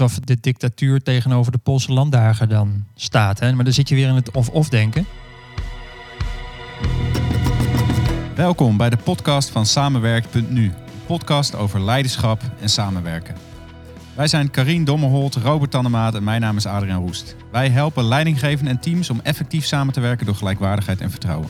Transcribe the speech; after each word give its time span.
alsof 0.00 0.18
de 0.18 0.36
dictatuur 0.40 1.02
tegenover 1.02 1.52
de 1.52 1.58
Poolse 1.58 1.92
landdagen 1.92 2.48
dan 2.48 2.84
staat. 2.94 3.40
Hè? 3.40 3.52
Maar 3.52 3.64
dan 3.64 3.72
zit 3.72 3.88
je 3.88 3.94
weer 3.94 4.08
in 4.08 4.14
het 4.14 4.30
of-of 4.30 4.68
denken. 4.68 5.06
Welkom 8.34 8.76
bij 8.76 8.90
de 8.90 8.96
podcast 8.96 9.50
van 9.50 9.66
Samenwerk.nu. 9.66 10.64
Een 10.64 10.72
podcast 11.06 11.54
over 11.54 11.80
leiderschap 11.80 12.42
en 12.60 12.68
samenwerken. 12.68 13.34
Wij 14.14 14.26
zijn 14.26 14.50
Karien 14.50 14.84
Dommerholt, 14.84 15.34
Robert 15.34 15.70
Tannemaat 15.70 16.14
en 16.14 16.24
mijn 16.24 16.40
naam 16.40 16.56
is 16.56 16.66
Adriaan 16.66 17.02
Roest. 17.02 17.36
Wij 17.50 17.68
helpen 17.68 18.04
leidinggevenden 18.04 18.74
en 18.74 18.80
teams 18.80 19.10
om 19.10 19.20
effectief 19.22 19.64
samen 19.64 19.92
te 19.92 20.00
werken 20.00 20.26
door 20.26 20.34
gelijkwaardigheid 20.34 21.00
en 21.00 21.10
vertrouwen. 21.10 21.48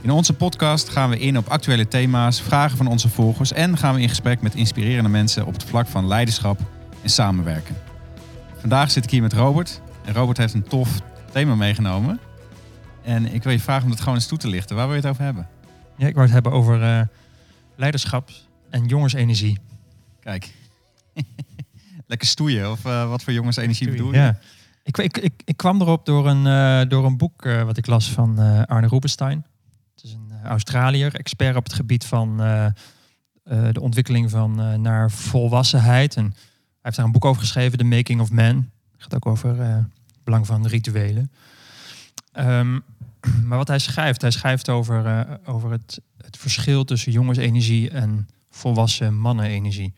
In 0.00 0.10
onze 0.10 0.32
podcast 0.32 0.88
gaan 0.88 1.10
we 1.10 1.18
in 1.18 1.38
op 1.38 1.48
actuele 1.48 1.88
thema's, 1.88 2.40
vragen 2.40 2.76
van 2.76 2.86
onze 2.86 3.08
volgers 3.08 3.52
en 3.52 3.76
gaan 3.78 3.94
we 3.94 4.00
in 4.00 4.08
gesprek 4.08 4.40
met 4.40 4.54
inspirerende 4.54 5.10
mensen 5.10 5.46
op 5.46 5.52
het 5.52 5.64
vlak 5.64 5.86
van 5.86 6.06
leiderschap 6.06 6.60
en 7.04 7.10
samenwerken. 7.10 7.76
Vandaag 8.56 8.90
zit 8.90 9.04
ik 9.04 9.10
hier 9.10 9.22
met 9.22 9.32
Robert 9.32 9.80
en 10.04 10.14
Robert 10.14 10.38
heeft 10.38 10.54
een 10.54 10.68
tof 10.68 11.00
thema 11.32 11.54
meegenomen. 11.54 12.20
En 13.02 13.34
ik 13.34 13.42
wil 13.42 13.52
je 13.52 13.60
vragen 13.60 13.84
om 13.84 13.90
het 13.90 14.00
gewoon 14.00 14.14
eens 14.14 14.26
toe 14.26 14.38
te 14.38 14.48
lichten. 14.48 14.76
Waar 14.76 14.86
wil 14.86 14.94
je 14.94 15.00
het 15.00 15.10
over 15.10 15.24
hebben? 15.24 15.48
Ja, 15.96 16.06
ik 16.06 16.14
wou 16.14 16.24
het 16.24 16.34
hebben 16.34 16.52
over 16.52 16.82
eh, 16.82 17.00
leiderschap 17.76 18.30
en 18.70 18.86
jongensenergie. 18.86 19.58
Kijk, 20.20 20.54
lekker 22.06 22.28
stoeien 22.28 22.70
of 22.70 22.84
uh, 22.84 23.08
wat 23.08 23.22
voor 23.22 23.32
jongensenergie 23.32 23.90
bedoel 23.90 24.12
je? 24.12 24.18
Ja. 24.18 24.38
Ik, 24.82 24.98
ik, 24.98 25.18
ik, 25.18 25.42
ik 25.44 25.56
kwam 25.56 25.80
erop 25.80 26.06
door 26.06 26.28
een, 26.28 26.46
uh, 26.46 26.88
door 26.88 27.04
een 27.04 27.16
boek 27.16 27.44
wat 27.44 27.76
ik 27.76 27.86
las 27.86 28.10
van 28.10 28.38
Arne 28.66 28.88
Rubenstein. 28.88 29.46
Het 29.94 30.04
is 30.04 30.12
een 30.12 30.32
Australiër, 30.44 31.14
expert 31.14 31.56
op 31.56 31.64
het 31.64 31.72
gebied 31.72 32.04
van 32.04 32.36
de 33.44 33.80
ontwikkeling 33.80 34.30
van 34.30 34.80
naar 34.80 35.10
volwassenheid. 35.10 36.16
En 36.16 36.34
heeft 36.84 36.96
daar 36.96 37.04
een 37.04 37.12
boek 37.12 37.24
over 37.24 37.40
geschreven, 37.40 37.78
The 37.78 37.84
Making 37.84 38.20
of 38.20 38.30
Man. 38.30 38.70
Het 38.92 39.02
gaat 39.02 39.14
ook 39.14 39.26
over 39.26 39.60
het 39.60 39.86
belang 40.24 40.46
van 40.46 40.66
rituelen. 40.66 41.30
Um, 42.38 42.82
maar 43.48 43.58
wat 43.58 43.68
hij 43.68 43.78
schrijft, 43.78 44.20
hij 44.20 44.30
schrijft 44.30 44.68
over, 44.68 45.06
uh, 45.06 45.34
over 45.44 45.70
het, 45.70 46.00
het 46.16 46.36
verschil 46.36 46.84
tussen 46.84 47.12
jongensenergie 47.12 47.90
en 47.90 48.28
volwassen 48.50 49.18
mannenenergie. 49.18 49.94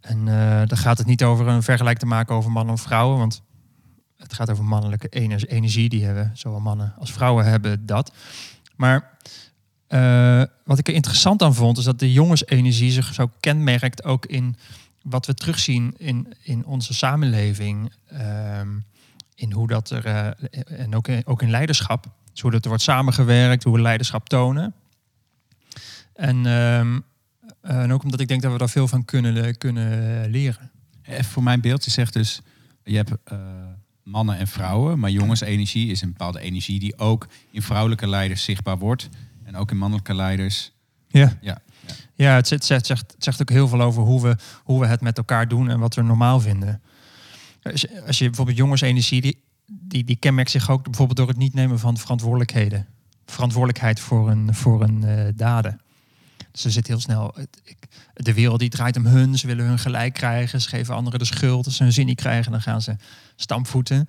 En 0.00 0.18
uh, 0.18 0.26
daar 0.64 0.76
gaat 0.76 0.98
het 0.98 1.06
niet 1.06 1.24
over 1.24 1.46
een 1.46 1.62
vergelijk 1.62 1.98
te 1.98 2.06
maken 2.06 2.34
over 2.34 2.50
mannen 2.50 2.74
en 2.74 2.80
vrouwen, 2.80 3.18
want 3.18 3.42
het 4.16 4.32
gaat 4.32 4.50
over 4.50 4.64
mannelijke 4.64 5.08
energie, 5.48 5.88
die 5.88 6.04
hebben 6.04 6.30
zowel 6.34 6.60
mannen 6.60 6.94
als 6.98 7.12
vrouwen 7.12 7.44
hebben 7.44 7.86
dat. 7.86 8.12
Maar 8.76 9.16
wat 10.64 10.78
ik 10.78 10.88
er 10.88 10.94
interessant 10.94 11.42
aan 11.42 11.54
vond, 11.54 11.78
is 11.78 11.84
dat 11.84 11.98
de 11.98 12.12
jongensenergie 12.12 12.90
zich 12.90 13.14
zo 13.14 13.30
kenmerkt 13.40 14.04
ook 14.04 14.26
in 14.26 14.56
wat 15.10 15.26
we 15.26 15.34
terugzien 15.34 15.94
in, 15.96 16.34
in 16.42 16.64
onze 16.64 16.94
samenleving. 16.94 17.92
Uh, 18.12 18.60
in 19.34 19.52
hoe 19.52 19.66
dat 19.66 19.90
er, 19.90 20.06
uh, 20.06 20.80
en 20.80 20.94
ook 20.94 21.08
in, 21.08 21.26
ook 21.26 21.42
in 21.42 21.50
leiderschap, 21.50 22.06
dus 22.32 22.40
hoe 22.40 22.50
dat 22.50 22.62
er 22.62 22.68
wordt 22.68 22.82
samengewerkt, 22.82 23.64
hoe 23.64 23.74
we 23.74 23.80
leiderschap 23.80 24.28
tonen. 24.28 24.74
En, 26.14 26.46
um, 26.46 27.04
en 27.60 27.92
ook 27.92 28.02
omdat 28.02 28.20
ik 28.20 28.28
denk 28.28 28.42
dat 28.42 28.52
we 28.52 28.58
daar 28.58 28.68
veel 28.68 28.88
van 28.88 29.04
kunnen, 29.04 29.58
kunnen 29.58 30.30
leren. 30.30 30.70
Even 31.02 31.24
voor 31.24 31.42
mijn 31.42 31.60
beeld, 31.60 31.84
je 31.84 31.90
zegt 31.90 32.12
dus, 32.12 32.40
je 32.84 32.96
hebt 32.96 33.10
uh, 33.32 33.38
mannen 34.02 34.36
en 34.36 34.46
vrouwen, 34.46 34.98
maar 34.98 35.10
jongensenergie 35.10 35.90
is 35.90 36.02
een 36.02 36.12
bepaalde 36.12 36.40
energie 36.40 36.78
die 36.78 36.98
ook 36.98 37.28
in 37.50 37.62
vrouwelijke 37.62 38.08
leiders 38.08 38.44
zichtbaar 38.44 38.78
wordt 38.78 39.08
en 39.44 39.56
ook 39.56 39.70
in 39.70 39.78
mannelijke 39.78 40.14
leiders. 40.14 40.72
Ja. 41.08 41.38
ja. 41.40 41.60
Ja, 42.14 42.34
het, 42.34 42.46
zegt, 42.46 42.86
zegt, 42.86 43.14
zegt 43.18 43.40
ook 43.40 43.50
heel 43.50 43.68
veel 43.68 43.80
over 43.80 44.02
hoe 44.02 44.22
we, 44.22 44.36
hoe 44.64 44.80
we 44.80 44.86
het 44.86 45.00
met 45.00 45.18
elkaar 45.18 45.48
doen 45.48 45.70
en 45.70 45.78
wat 45.78 45.94
we 45.94 46.02
normaal 46.02 46.40
vinden. 46.40 46.82
Als 48.06 48.18
je, 48.18 48.26
bijvoorbeeld 48.26 48.56
jongensenergie, 48.56 49.20
die, 49.20 49.42
die, 49.66 50.04
die 50.04 50.16
kenmerkt 50.16 50.50
zich 50.50 50.70
ook 50.70 50.82
bijvoorbeeld 50.82 51.18
door 51.18 51.28
het 51.28 51.36
niet 51.36 51.54
nemen 51.54 51.78
van 51.78 51.96
verantwoordelijkheden. 51.96 52.86
Verantwoordelijkheid 53.26 54.00
voor 54.00 54.30
een, 54.30 54.54
voor 54.54 54.82
een 54.82 55.02
uh, 55.04 55.24
daden. 55.34 55.80
Dus 56.52 56.64
er 56.64 56.70
zit 56.70 56.86
heel 56.86 57.00
snel. 57.00 57.34
De 58.12 58.34
wereld 58.34 58.58
die 58.58 58.68
draait 58.68 58.96
om 58.96 59.06
hun, 59.06 59.38
ze 59.38 59.46
willen 59.46 59.66
hun 59.66 59.78
gelijk 59.78 60.14
krijgen, 60.14 60.60
ze 60.60 60.68
geven 60.68 60.94
anderen 60.94 61.18
de 61.18 61.24
schuld. 61.24 61.64
Als 61.64 61.76
ze 61.76 61.82
hun 61.82 61.92
zin 61.92 62.06
niet 62.06 62.20
krijgen, 62.20 62.52
dan 62.52 62.62
gaan 62.62 62.82
ze 62.82 62.96
stampvoeten. 63.36 64.08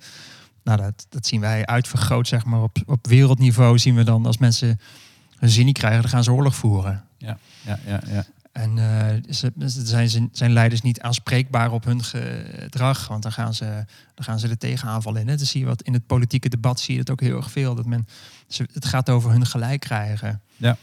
Nou, 0.64 0.78
dat, 0.78 1.06
dat 1.08 1.26
zien 1.26 1.40
wij 1.40 1.66
uitvergroot, 1.66 2.28
zeg 2.28 2.44
maar. 2.44 2.62
Op, 2.62 2.78
op 2.86 3.06
wereldniveau 3.06 3.78
zien 3.78 3.94
we 3.94 4.04
dan 4.04 4.26
als 4.26 4.38
mensen 4.38 4.80
hun 5.38 5.50
zin 5.50 5.64
niet 5.64 5.78
krijgen, 5.78 6.00
dan 6.00 6.10
gaan 6.10 6.24
ze 6.24 6.32
oorlog 6.32 6.54
voeren. 6.54 7.04
Ja, 7.20 7.38
ja, 7.64 7.78
ja. 7.86 8.00
ja. 8.06 8.24
En 8.52 8.76
uh, 8.76 9.32
ze, 9.34 9.52
zijn, 9.84 10.28
zijn 10.32 10.52
leiders 10.52 10.82
niet 10.82 11.00
aanspreekbaar 11.00 11.72
op 11.72 11.84
hun 11.84 12.04
gedrag, 12.04 13.08
want 13.08 13.22
dan 13.22 13.32
gaan 13.32 13.54
ze, 13.54 13.64
dan 14.14 14.24
gaan 14.24 14.38
ze 14.38 14.48
de 14.48 14.56
tegenaanval 14.56 15.16
in. 15.16 15.26
Dus 15.26 15.50
zie 15.50 15.60
je 15.60 15.66
wat 15.66 15.82
in 15.82 15.92
het 15.92 16.06
politieke 16.06 16.48
debat 16.48 16.80
zie 16.80 16.94
je 16.94 17.00
het 17.00 17.10
ook 17.10 17.20
heel 17.20 17.36
erg 17.36 17.50
veel. 17.50 17.74
Dat 17.74 17.86
men, 17.86 18.06
het 18.56 18.84
gaat 18.84 19.10
over 19.10 19.30
hun 19.30 19.46
gelijk 19.46 19.80
krijgen. 19.80 20.40
Ja. 20.56 20.76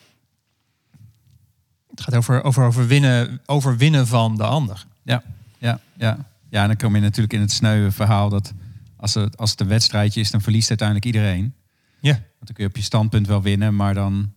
Het 1.89 2.01
gaat 2.01 2.15
over, 2.15 2.43
over 2.43 2.63
overwinnen, 2.63 3.41
overwinnen 3.45 4.07
van 4.07 4.37
de 4.37 4.43
ander. 4.43 4.85
Ja, 5.03 5.23
ja, 5.57 5.79
ja. 5.93 6.17
Ja, 6.49 6.61
en 6.61 6.67
dan 6.67 6.77
kom 6.77 6.95
je 6.95 7.01
natuurlijk 7.01 7.33
in 7.33 7.41
het 7.41 7.51
sneuwe 7.51 7.91
verhaal 7.91 8.29
dat 8.29 8.53
als 8.95 9.13
het, 9.13 9.37
als 9.37 9.51
het 9.51 9.59
een 9.59 9.67
wedstrijdje 9.67 10.19
is, 10.19 10.31
dan 10.31 10.41
verliest 10.41 10.69
uiteindelijk 10.69 11.07
iedereen. 11.07 11.53
Ja. 11.99 12.11
Want 12.11 12.45
dan 12.45 12.53
kun 12.53 12.63
je 12.63 12.69
op 12.69 12.75
je 12.75 12.81
standpunt 12.81 13.27
wel 13.27 13.41
winnen, 13.41 13.75
maar 13.75 13.93
dan 13.93 14.33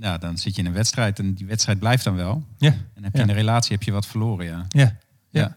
ja, 0.00 0.18
dan 0.18 0.38
zit 0.38 0.54
je 0.54 0.60
in 0.60 0.66
een 0.66 0.72
wedstrijd 0.74 1.18
en 1.18 1.34
die 1.34 1.46
wedstrijd 1.46 1.78
blijft 1.78 2.04
dan 2.04 2.14
wel. 2.16 2.44
Ja. 2.58 2.68
En 2.94 3.02
heb 3.04 3.12
je 3.12 3.18
ja. 3.18 3.24
in 3.24 3.30
een 3.30 3.34
relatie 3.36 3.72
heb 3.72 3.82
je 3.82 3.92
wat 3.92 4.06
verloren, 4.06 4.46
ja. 4.46 4.64
Ja, 4.68 4.80
ja. 4.80 4.96
Ja. 5.30 5.42
Dat 5.46 5.54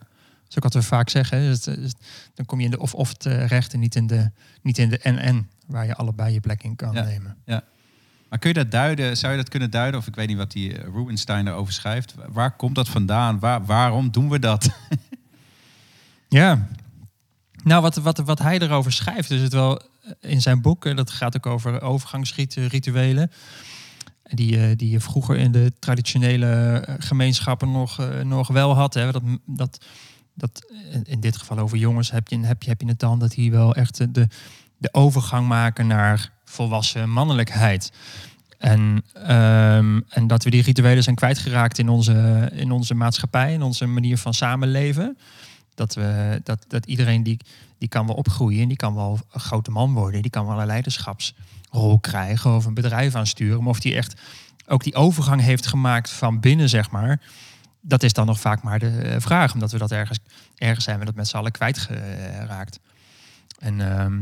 is 0.49 0.55
ook 0.57 0.63
wat 0.63 0.73
we 0.73 0.81
vaak 0.89 1.09
zeggen. 1.09 1.39
Dus, 1.39 1.59
dus 1.61 1.93
dan 2.33 2.45
kom 2.45 2.59
je 2.59 2.65
in 2.65 2.71
de 2.71 2.79
of-of 2.79 3.13
terecht 3.13 3.73
en 3.73 3.79
niet 3.79 3.95
in 3.95 4.07
de 4.07 4.31
niet 4.61 4.77
in 4.77 4.89
de 4.89 4.97
en-en, 4.97 5.49
waar 5.67 5.85
je 5.85 5.95
allebei 5.95 6.33
je 6.33 6.39
plek 6.39 6.63
in 6.63 6.75
kan 6.75 6.93
Ja. 6.93 7.03
nemen. 7.03 7.37
Maar 8.29 8.41
kun 8.41 8.51
je 8.53 8.57
dat 8.63 8.71
duiden? 8.71 9.17
Zou 9.17 9.31
je 9.31 9.37
dat 9.37 9.49
kunnen 9.49 9.69
duiden? 9.71 9.99
Of 9.99 10.07
ik 10.07 10.15
weet 10.15 10.27
niet 10.27 10.37
wat 10.37 10.51
die 10.51 10.77
eh, 10.77 10.83
Rubenstein 10.83 11.47
erover 11.47 11.73
schrijft. 11.73 12.13
Waar 12.29 12.55
komt 12.55 12.75
dat 12.75 12.89
vandaan? 12.89 13.39
Waar, 13.39 13.65
waarom 13.65 14.11
doen 14.11 14.29
we 14.29 14.39
dat? 14.39 14.69
Ja. 16.29 16.67
Nou, 17.63 17.81
wat, 17.81 17.95
wat, 17.95 18.17
wat 18.17 18.39
hij 18.39 18.59
erover 18.59 18.91
schrijft, 18.91 19.31
is 19.31 19.41
het 19.41 19.53
wel 19.53 19.81
in 20.21 20.41
zijn 20.41 20.61
boek. 20.61 20.85
eh, 20.85 20.95
Dat 20.95 21.11
gaat 21.11 21.35
ook 21.35 21.45
over 21.45 21.81
overgangsrituelen. 21.81 23.31
Die, 24.35 24.59
eh, 24.59 24.77
die 24.77 24.89
je 24.89 24.99
vroeger 24.99 25.37
in 25.37 25.51
de 25.51 25.71
traditionele 25.79 26.47
eh, 26.47 26.95
gemeenschappen 26.97 27.71
nog, 27.71 27.99
eh, 27.99 28.21
nog 28.21 28.47
wel 28.47 28.75
had. 28.75 28.93
Hè. 28.93 29.11
Dat, 29.11 29.23
dat, 29.45 29.85
dat, 30.33 30.73
in- 31.03 31.19
dit 31.19 31.37
geval 31.37 31.57
over 31.57 31.77
jongens 31.77 32.11
heb 32.11 32.27
je, 32.27 32.39
heb 32.39 32.63
je, 32.63 32.69
heb 32.69 32.81
je 32.81 32.87
het 32.87 32.99
dan 32.99 33.19
dat 33.19 33.31
die 33.31 33.51
wel 33.51 33.75
echt 33.75 33.97
de, 33.97 34.27
de, 34.77 34.89
overgang 34.93 35.47
maken 35.47 35.87
naar 35.87 36.31
volwassen 36.45 37.09
mannelijkheid. 37.09 37.91
En, 38.57 39.03
ehm, 39.13 39.99
en 40.09 40.27
dat 40.27 40.43
we 40.43 40.49
die 40.49 40.61
rituelen 40.61 41.03
zijn 41.03 41.15
kwijtgeraakt 41.15 41.77
in 41.77 41.89
onze, 41.89 42.49
in 42.53 42.71
onze 42.71 42.93
maatschappij, 42.93 43.53
in 43.53 43.61
onze 43.61 43.85
manier 43.85 44.17
van 44.17 44.33
samenleven. 44.33 45.17
Dat, 45.75 45.93
we, 45.93 46.41
dat, 46.43 46.65
dat 46.67 46.85
iedereen 46.85 47.23
die, 47.23 47.39
die 47.77 47.89
kan 47.89 48.07
wel 48.07 48.15
opgroeien 48.15 48.61
en 48.61 48.67
die 48.67 48.77
kan 48.77 48.95
wel 48.95 49.19
een 49.31 49.39
grote 49.39 49.71
man 49.71 49.93
worden. 49.93 50.21
Die 50.21 50.31
kan 50.31 50.45
wel 50.45 50.61
een 50.61 50.65
leiderschapsrol 51.73 51.99
krijgen 51.99 52.55
of 52.55 52.65
een 52.65 52.73
bedrijf 52.73 53.15
aansturen. 53.15 53.59
Maar 53.59 53.69
of 53.69 53.79
die 53.79 53.95
echt 53.95 54.21
ook 54.67 54.83
die 54.83 54.95
overgang 54.95 55.41
heeft 55.41 55.67
gemaakt 55.67 56.09
van 56.09 56.39
binnen, 56.39 56.69
zeg 56.69 56.91
maar. 56.91 57.21
Dat 57.81 58.03
is 58.03 58.13
dan 58.13 58.25
nog 58.25 58.39
vaak 58.39 58.63
maar 58.63 58.79
de 58.79 58.89
eh, 58.89 59.19
vraag. 59.19 59.53
Omdat 59.53 59.71
we 59.71 59.77
dat 59.77 59.91
ergens, 59.91 60.19
ergens 60.55 60.85
zijn 60.85 60.99
we 60.99 61.05
dat 61.05 61.15
met 61.15 61.27
z'n 61.27 61.37
allen 61.37 61.51
kwijtgeraakt. 61.51 62.79
En 63.59 63.81
ehm, 63.81 64.21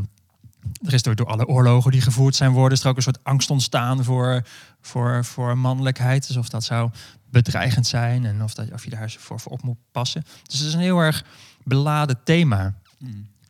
er 0.86 0.94
is 0.94 1.02
door, 1.02 1.16
door 1.16 1.28
alle 1.28 1.48
oorlogen 1.48 1.92
die 1.92 2.02
gevoerd 2.02 2.36
zijn 2.36 2.52
worden, 2.52 2.78
is 2.78 2.84
er 2.84 2.90
ook 2.90 2.96
een 2.96 3.02
soort 3.02 3.24
angst 3.24 3.50
ontstaan 3.50 4.04
voor, 4.04 4.42
voor, 4.82 5.26
voor 5.26 5.58
mannelijkheid. 5.58 6.28
Dus 6.28 6.38
of 6.38 6.50
dat 6.50 6.64
zou 6.64 6.90
bedreigend 7.30 7.88
zijn 7.88 8.26
en 8.26 8.44
of, 8.44 8.54
dat, 8.54 8.72
of 8.72 8.84
je 8.84 8.90
daar 8.90 9.16
voor, 9.20 9.40
voor 9.40 9.52
op 9.52 9.62
moet 9.62 9.78
passen. 9.92 10.24
Dus 10.44 10.60
het 10.60 10.68
is 10.68 10.74
een 10.74 10.80
heel 10.80 11.00
erg 11.00 11.26
beladen 11.64 12.20
thema. 12.24 12.76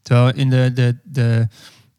Terwijl 0.02 0.36
in 0.36 0.50
de, 0.50 0.72
de, 0.74 0.98
de, 1.04 1.48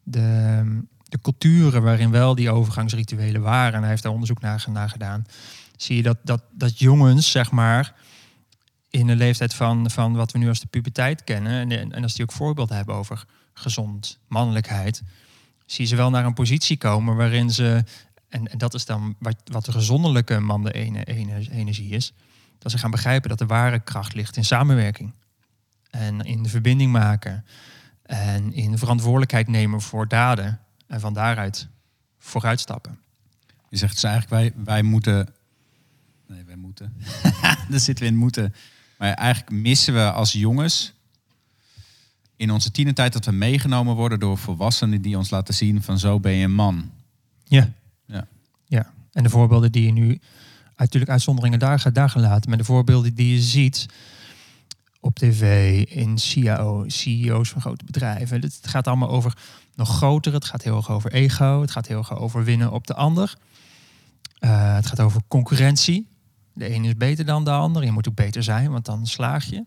de, 0.03 0.83
de 1.13 1.21
culturen 1.21 1.83
waarin 1.83 2.11
wel 2.11 2.35
die 2.35 2.51
overgangsrituelen 2.51 3.41
waren, 3.41 3.73
en 3.73 3.79
hij 3.79 3.89
heeft 3.89 4.03
daar 4.03 4.11
onderzoek 4.11 4.41
naar, 4.41 4.89
gedaan, 4.89 5.25
zie 5.77 5.95
je 5.95 6.03
dat, 6.03 6.17
dat, 6.23 6.43
dat 6.51 6.79
jongens, 6.79 7.31
zeg 7.31 7.51
maar, 7.51 7.93
in 8.89 9.07
de 9.07 9.15
leeftijd 9.15 9.53
van, 9.53 9.89
van 9.91 10.15
wat 10.15 10.31
we 10.31 10.37
nu 10.37 10.47
als 10.47 10.59
de 10.59 10.67
puberteit 10.67 11.23
kennen, 11.23 11.71
en, 11.71 11.91
en 11.91 12.03
als 12.03 12.13
die 12.13 12.23
ook 12.23 12.31
voorbeelden 12.31 12.75
hebben 12.75 12.95
over 12.95 13.25
gezond 13.53 14.19
mannelijkheid, 14.27 15.01
zie 15.65 15.83
je 15.83 15.89
ze 15.89 15.95
wel 15.95 16.09
naar 16.09 16.25
een 16.25 16.33
positie 16.33 16.77
komen 16.77 17.15
waarin 17.15 17.51
ze, 17.51 17.83
en, 18.29 18.49
dat 18.57 18.73
is 18.73 18.85
dan 18.85 19.15
wat, 19.19 19.35
wat 19.43 19.65
de 19.65 19.71
gezondelijke 19.71 20.39
man 20.39 20.63
de 20.63 20.71
ene, 20.71 21.03
ene, 21.03 21.49
energie 21.51 21.89
is, 21.89 22.13
dat 22.59 22.71
ze 22.71 22.77
gaan 22.77 22.91
begrijpen 22.91 23.29
dat 23.29 23.39
de 23.39 23.45
ware 23.45 23.79
kracht 23.79 24.13
ligt 24.13 24.37
in 24.37 24.45
samenwerking. 24.45 25.13
En 25.89 26.21
in 26.21 26.43
de 26.43 26.49
verbinding 26.49 26.91
maken. 26.91 27.45
En 28.03 28.53
in 28.53 28.77
verantwoordelijkheid 28.77 29.47
nemen 29.47 29.81
voor 29.81 30.07
daden. 30.07 30.59
En 30.93 30.99
van 30.99 31.13
daaruit 31.13 31.67
vooruitstappen. 32.19 32.99
Je 33.69 33.77
zegt 33.77 33.93
dus 33.93 34.03
eigenlijk, 34.03 34.55
wij, 34.55 34.63
wij 34.63 34.83
moeten... 34.83 35.29
Nee, 36.27 36.43
wij 36.43 36.55
moeten. 36.55 36.93
Daar 37.69 37.79
zitten 37.79 38.05
we 38.05 38.11
in 38.11 38.17
moeten. 38.17 38.53
Maar 38.97 39.13
eigenlijk 39.13 39.51
missen 39.51 39.93
we 39.93 40.11
als 40.11 40.31
jongens 40.31 40.93
in 42.35 42.51
onze 42.51 42.71
tienertijd 42.71 43.13
dat 43.13 43.25
we 43.25 43.31
meegenomen 43.31 43.95
worden 43.95 44.19
door 44.19 44.37
volwassenen 44.37 45.01
die 45.01 45.17
ons 45.17 45.29
laten 45.29 45.53
zien 45.53 45.81
van 45.81 45.99
zo 45.99 46.19
ben 46.19 46.31
je 46.31 46.43
een 46.43 46.53
man. 46.53 46.91
Ja. 47.43 47.69
Ja. 48.05 48.27
ja. 48.65 48.93
En 49.11 49.23
de 49.23 49.29
voorbeelden 49.29 49.71
die 49.71 49.85
je 49.85 49.91
nu, 49.91 50.19
natuurlijk 50.77 51.11
uitzonderingen 51.11 51.59
daar, 51.59 51.93
daar 51.93 52.09
gelaten, 52.09 52.49
maar 52.49 52.57
de 52.57 52.63
voorbeelden 52.63 53.13
die 53.13 53.33
je 53.33 53.41
ziet 53.41 53.85
op 54.99 55.15
tv, 55.15 55.83
in 55.85 56.17
CIO, 56.17 56.83
CEO's 56.87 57.49
van 57.49 57.61
grote 57.61 57.85
bedrijven. 57.85 58.41
Het 58.41 58.59
gaat 58.61 58.87
allemaal 58.87 59.09
over 59.09 59.37
nog 59.75 59.89
groter. 59.89 60.33
Het 60.33 60.45
gaat 60.45 60.63
heel 60.63 60.75
erg 60.75 60.89
over 60.89 61.11
ego. 61.11 61.61
Het 61.61 61.71
gaat 61.71 61.87
heel 61.87 61.97
erg 61.97 62.17
over 62.17 62.43
winnen 62.43 62.71
op 62.71 62.87
de 62.87 62.93
ander. 62.93 63.35
Uh, 64.39 64.75
het 64.75 64.87
gaat 64.87 64.99
over 64.99 65.21
concurrentie. 65.27 66.07
De 66.53 66.69
ene 66.69 66.87
is 66.87 66.97
beter 66.97 67.25
dan 67.25 67.43
de 67.43 67.51
ander. 67.51 67.83
Je 67.83 67.91
moet 67.91 68.07
ook 68.07 68.15
beter 68.15 68.43
zijn, 68.43 68.71
want 68.71 68.85
dan 68.85 69.07
slaag 69.07 69.45
je. 69.45 69.65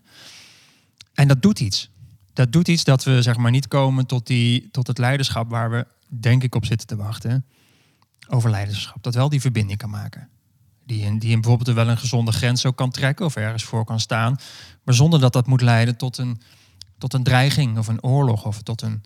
En 1.13 1.27
dat 1.27 1.41
doet 1.41 1.59
iets. 1.59 1.89
Dat 2.33 2.51
doet 2.51 2.67
iets 2.67 2.83
dat 2.83 3.03
we 3.03 3.21
zeg 3.21 3.37
maar 3.37 3.51
niet 3.51 3.67
komen 3.67 4.05
tot, 4.05 4.27
die, 4.27 4.69
tot 4.71 4.87
het 4.87 4.97
leiderschap 4.97 5.49
waar 5.49 5.69
we 5.69 5.87
denk 6.07 6.43
ik 6.43 6.55
op 6.55 6.65
zitten 6.65 6.87
te 6.87 6.95
wachten. 6.95 7.45
Over 8.29 8.49
leiderschap. 8.49 9.03
Dat 9.03 9.15
wel 9.15 9.29
die 9.29 9.41
verbinding 9.41 9.77
kan 9.77 9.89
maken. 9.89 10.29
Die 10.85 11.03
in, 11.03 11.19
die 11.19 11.31
in 11.31 11.41
bijvoorbeeld 11.41 11.75
wel 11.75 11.87
een 11.87 11.97
gezonde 11.97 12.31
grens 12.31 12.65
ook 12.65 12.75
kan 12.75 12.91
trekken 12.91 13.25
of 13.25 13.35
ergens 13.35 13.63
voor 13.63 13.85
kan 13.85 13.99
staan. 13.99 14.35
Maar 14.83 14.93
zonder 14.95 15.19
dat 15.19 15.33
dat 15.33 15.47
moet 15.47 15.61
leiden 15.61 15.97
tot 15.97 16.17
een, 16.17 16.41
tot 16.97 17.13
een 17.13 17.23
dreiging 17.23 17.77
of 17.77 17.87
een 17.87 18.03
oorlog 18.03 18.45
of 18.45 18.61
tot, 18.61 18.81
een, 18.81 19.03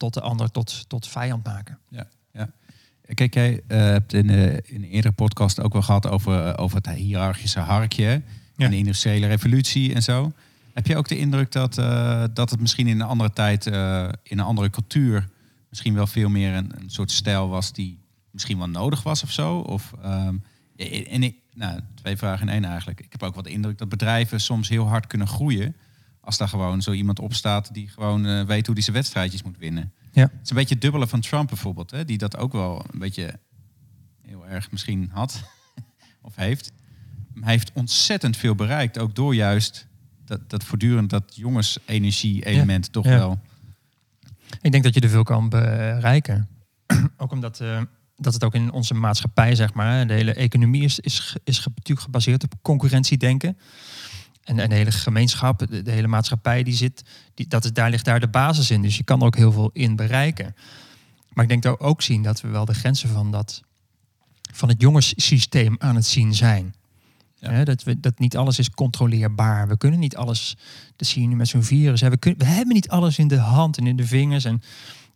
tot 0.00 0.14
de 0.14 0.20
ander 0.20 0.50
tot, 0.50 0.88
tot 0.88 1.08
vijand 1.08 1.44
maken. 1.44 1.78
Ja, 1.88 2.06
ja. 2.32 2.50
Kijk, 3.14 3.34
jij 3.34 3.52
uh, 3.52 3.78
hebt 3.78 4.12
in, 4.12 4.30
uh, 4.30 4.52
in 4.52 4.62
een 4.68 4.84
eerdere 4.84 5.14
podcast 5.14 5.60
ook 5.60 5.72
wel 5.72 5.82
gehad 5.82 6.08
over, 6.08 6.46
uh, 6.46 6.52
over 6.56 6.76
het 6.76 6.90
hiërarchische 6.90 7.60
harkje 7.60 8.04
ja. 8.04 8.22
en 8.64 8.70
de 8.70 8.76
industriële 8.76 9.26
revolutie 9.26 9.94
en 9.94 10.02
zo. 10.02 10.32
Heb 10.72 10.86
je 10.86 10.96
ook 10.96 11.08
de 11.08 11.18
indruk 11.18 11.52
dat, 11.52 11.74
dat 12.34 12.50
het 12.50 12.60
misschien 12.60 12.86
in 12.86 13.00
een 13.00 13.06
andere 13.06 13.32
tijd, 13.32 13.66
in 13.66 14.38
een 14.38 14.40
andere 14.40 14.70
cultuur, 14.70 15.28
misschien 15.68 15.94
wel 15.94 16.06
veel 16.06 16.28
meer 16.28 16.54
een, 16.54 16.72
een, 16.80 16.90
soort 16.90 17.10
stijl 17.10 17.48
was 17.48 17.72
die 17.72 17.98
misschien 18.30 18.58
wel 18.58 18.68
nodig 18.68 19.02
was 19.02 19.22
of 19.22 19.30
zo? 19.30 19.58
Of, 19.58 19.92
um, 20.04 20.42
en 20.76 21.22
ik, 21.22 21.36
nou, 21.54 21.80
twee 21.94 22.16
vragen 22.16 22.48
in 22.48 22.54
één 22.54 22.64
eigenlijk. 22.64 23.00
Ik 23.00 23.12
heb 23.12 23.22
ook 23.22 23.34
wel 23.34 23.42
de 23.42 23.50
indruk 23.50 23.78
dat 23.78 23.88
bedrijven 23.88 24.40
soms 24.40 24.68
heel 24.68 24.88
hard 24.88 25.06
kunnen 25.06 25.28
groeien. 25.28 25.76
Als 26.30 26.38
daar 26.38 26.48
gewoon 26.48 26.82
zo 26.82 26.92
iemand 26.92 27.18
op 27.18 27.34
staat 27.34 27.74
die 27.74 27.88
gewoon 27.88 28.26
uh, 28.26 28.44
weet 28.44 28.66
hoe 28.66 28.74
hij 28.74 28.84
zijn 28.84 28.96
wedstrijdjes 28.96 29.42
moet 29.42 29.58
winnen. 29.58 29.92
Ja. 30.12 30.22
Het 30.22 30.40
is 30.42 30.50
een 30.50 30.56
beetje 30.56 30.74
het 30.74 30.82
dubbele 30.82 31.06
van 31.06 31.20
Trump 31.20 31.48
bijvoorbeeld. 31.48 31.90
Hè, 31.90 32.04
die 32.04 32.18
dat 32.18 32.36
ook 32.36 32.52
wel 32.52 32.84
een 32.90 32.98
beetje 32.98 33.38
heel 34.22 34.46
erg 34.46 34.70
misschien 34.70 35.10
had. 35.12 35.42
of 36.22 36.36
heeft. 36.36 36.72
Hij 37.40 37.52
heeft 37.52 37.70
ontzettend 37.74 38.36
veel 38.36 38.54
bereikt. 38.54 38.98
Ook 38.98 39.14
door 39.14 39.34
juist 39.34 39.86
dat, 40.24 40.50
dat 40.50 40.64
voortdurend 40.64 41.10
dat 41.10 41.36
jongens-energie-element 41.36 42.86
ja. 42.86 42.92
toch 42.92 43.04
ja. 43.04 43.10
wel. 43.10 43.40
Ik 44.60 44.72
denk 44.72 44.84
dat 44.84 44.94
je 44.94 45.00
er 45.00 45.08
veel 45.08 45.22
kan 45.22 45.48
bereiken. 45.48 46.48
ook 47.16 47.32
omdat... 47.32 47.60
Uh 47.60 47.80
dat 48.16 48.34
het 48.34 48.44
ook 48.44 48.54
in 48.54 48.72
onze 48.72 48.94
maatschappij, 48.94 49.54
zeg 49.54 49.74
maar, 49.74 50.06
de 50.06 50.12
hele 50.12 50.34
economie 50.34 50.82
is, 50.82 51.00
is, 51.00 51.36
is 51.44 51.66
natuurlijk 51.66 52.00
gebaseerd 52.00 52.44
op 52.44 52.54
concurrentiedenken. 52.62 53.58
En, 54.50 54.58
en 54.58 54.68
de 54.68 54.74
hele 54.74 54.92
gemeenschap, 54.92 55.58
de, 55.58 55.82
de, 55.82 55.90
hele 55.90 56.06
maatschappij, 56.06 56.62
die 56.62 56.74
zit, 56.74 57.02
die, 57.34 57.46
dat 57.48 57.64
is, 57.64 57.72
daar 57.72 57.90
ligt 57.90 58.04
daar 58.04 58.20
de 58.20 58.28
basis 58.28 58.70
in. 58.70 58.82
Dus 58.82 58.96
je 58.96 59.02
kan 59.02 59.20
er 59.20 59.26
ook 59.26 59.36
heel 59.36 59.52
veel 59.52 59.70
in 59.72 59.96
bereiken. 59.96 60.54
Maar 61.32 61.44
ik 61.44 61.50
denk 61.50 61.62
we 61.62 61.84
ook 61.84 62.02
zien 62.02 62.22
dat 62.22 62.40
we 62.40 62.48
wel 62.48 62.64
de 62.64 62.74
grenzen 62.74 63.08
van, 63.08 63.30
dat, 63.30 63.62
van 64.52 64.68
het 64.68 64.80
jongenssysteem 64.80 65.76
aan 65.78 65.94
het 65.94 66.06
zien 66.06 66.34
zijn. 66.34 66.74
Ja. 67.38 67.64
dat, 67.64 67.82
we, 67.82 68.00
dat 68.00 68.18
niet 68.18 68.36
alles 68.36 68.58
is 68.58 68.70
controleerbaar. 68.70 69.68
We 69.68 69.76
kunnen 69.76 70.00
niet 70.00 70.16
alles, 70.16 70.56
dat 70.96 71.08
zie 71.08 71.22
je 71.22 71.28
nu 71.28 71.36
met 71.36 71.48
zo'n 71.48 71.62
virus. 71.62 72.00
We, 72.00 72.16
kunnen, 72.16 72.40
we 72.40 72.46
hebben 72.46 72.74
niet 72.74 72.88
alles 72.88 73.18
in 73.18 73.28
de 73.28 73.38
hand 73.38 73.78
en 73.78 73.86
in 73.86 73.96
de 73.96 74.06
vingers. 74.06 74.44
En 74.44 74.62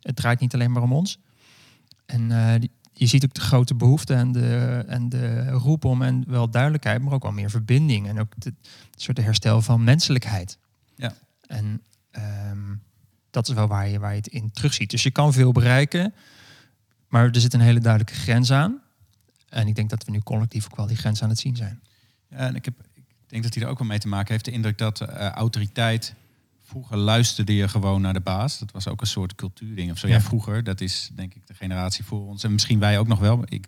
het 0.01 0.15
draait 0.15 0.39
niet 0.39 0.53
alleen 0.53 0.71
maar 0.71 0.83
om 0.83 0.93
ons. 0.93 1.19
En 2.05 2.29
uh, 2.29 2.53
die, 2.59 2.71
je 2.97 3.05
ziet 3.05 3.23
ook 3.23 3.33
de 3.33 3.41
grote 3.41 3.75
behoefte 3.75 4.13
en 4.13 4.31
de, 4.31 4.83
en 4.87 5.09
de 5.09 5.49
roep 5.49 5.85
om 5.85 6.01
en 6.01 6.23
wel 6.27 6.49
duidelijkheid, 6.49 7.01
maar 7.01 7.13
ook 7.13 7.23
wel 7.23 7.31
meer 7.31 7.49
verbinding 7.49 8.07
en 8.07 8.19
ook 8.19 8.33
het 8.39 8.53
soort 8.95 9.17
herstel 9.17 9.61
van 9.61 9.83
menselijkheid. 9.83 10.57
Ja. 10.95 11.15
En 11.47 11.81
um, 12.51 12.81
dat 13.29 13.47
is 13.47 13.53
wel 13.53 13.67
waar 13.67 13.87
je, 13.87 13.99
waar 13.99 14.11
je 14.11 14.17
het 14.17 14.27
in 14.27 14.51
terugziet. 14.51 14.89
Dus 14.89 15.03
je 15.03 15.11
kan 15.11 15.33
veel 15.33 15.51
bereiken, 15.51 16.13
maar 17.07 17.25
er 17.25 17.39
zit 17.39 17.53
een 17.53 17.59
hele 17.59 17.79
duidelijke 17.79 18.19
grens 18.19 18.51
aan. 18.51 18.81
En 19.49 19.67
ik 19.67 19.75
denk 19.75 19.89
dat 19.89 20.03
we 20.05 20.11
nu 20.11 20.19
collectief 20.19 20.65
ook 20.65 20.75
wel 20.75 20.87
die 20.87 20.97
grens 20.97 21.23
aan 21.23 21.29
het 21.29 21.39
zien 21.39 21.55
zijn. 21.55 21.81
Ja, 22.29 22.37
en 22.37 22.55
ik, 22.55 22.65
heb, 22.65 22.73
ik 22.93 23.03
denk 23.27 23.43
dat 23.43 23.53
hij 23.53 23.63
er 23.63 23.69
ook 23.69 23.79
wel 23.79 23.87
mee 23.87 23.99
te 23.99 24.07
maken 24.07 24.31
heeft. 24.31 24.45
De 24.45 24.51
indruk 24.51 24.77
dat 24.77 25.01
uh, 25.01 25.07
autoriteit 25.29 26.15
Vroeger 26.67 26.97
luisterde 26.97 27.55
je 27.55 27.67
gewoon 27.67 28.01
naar 28.01 28.13
de 28.13 28.19
baas. 28.19 28.59
Dat 28.59 28.71
was 28.71 28.87
ook 28.87 29.01
een 29.01 29.07
soort 29.07 29.35
cultuurding 29.35 29.91
of 29.91 29.97
zo. 29.97 30.07
Ja. 30.07 30.13
ja, 30.13 30.21
vroeger, 30.21 30.63
dat 30.63 30.81
is 30.81 31.11
denk 31.15 31.33
ik 31.33 31.47
de 31.47 31.53
generatie 31.53 32.03
voor 32.03 32.27
ons. 32.27 32.43
En 32.43 32.51
misschien 32.51 32.79
wij 32.79 32.99
ook 32.99 33.07
nog 33.07 33.19
wel. 33.19 33.43
Ik, 33.45 33.67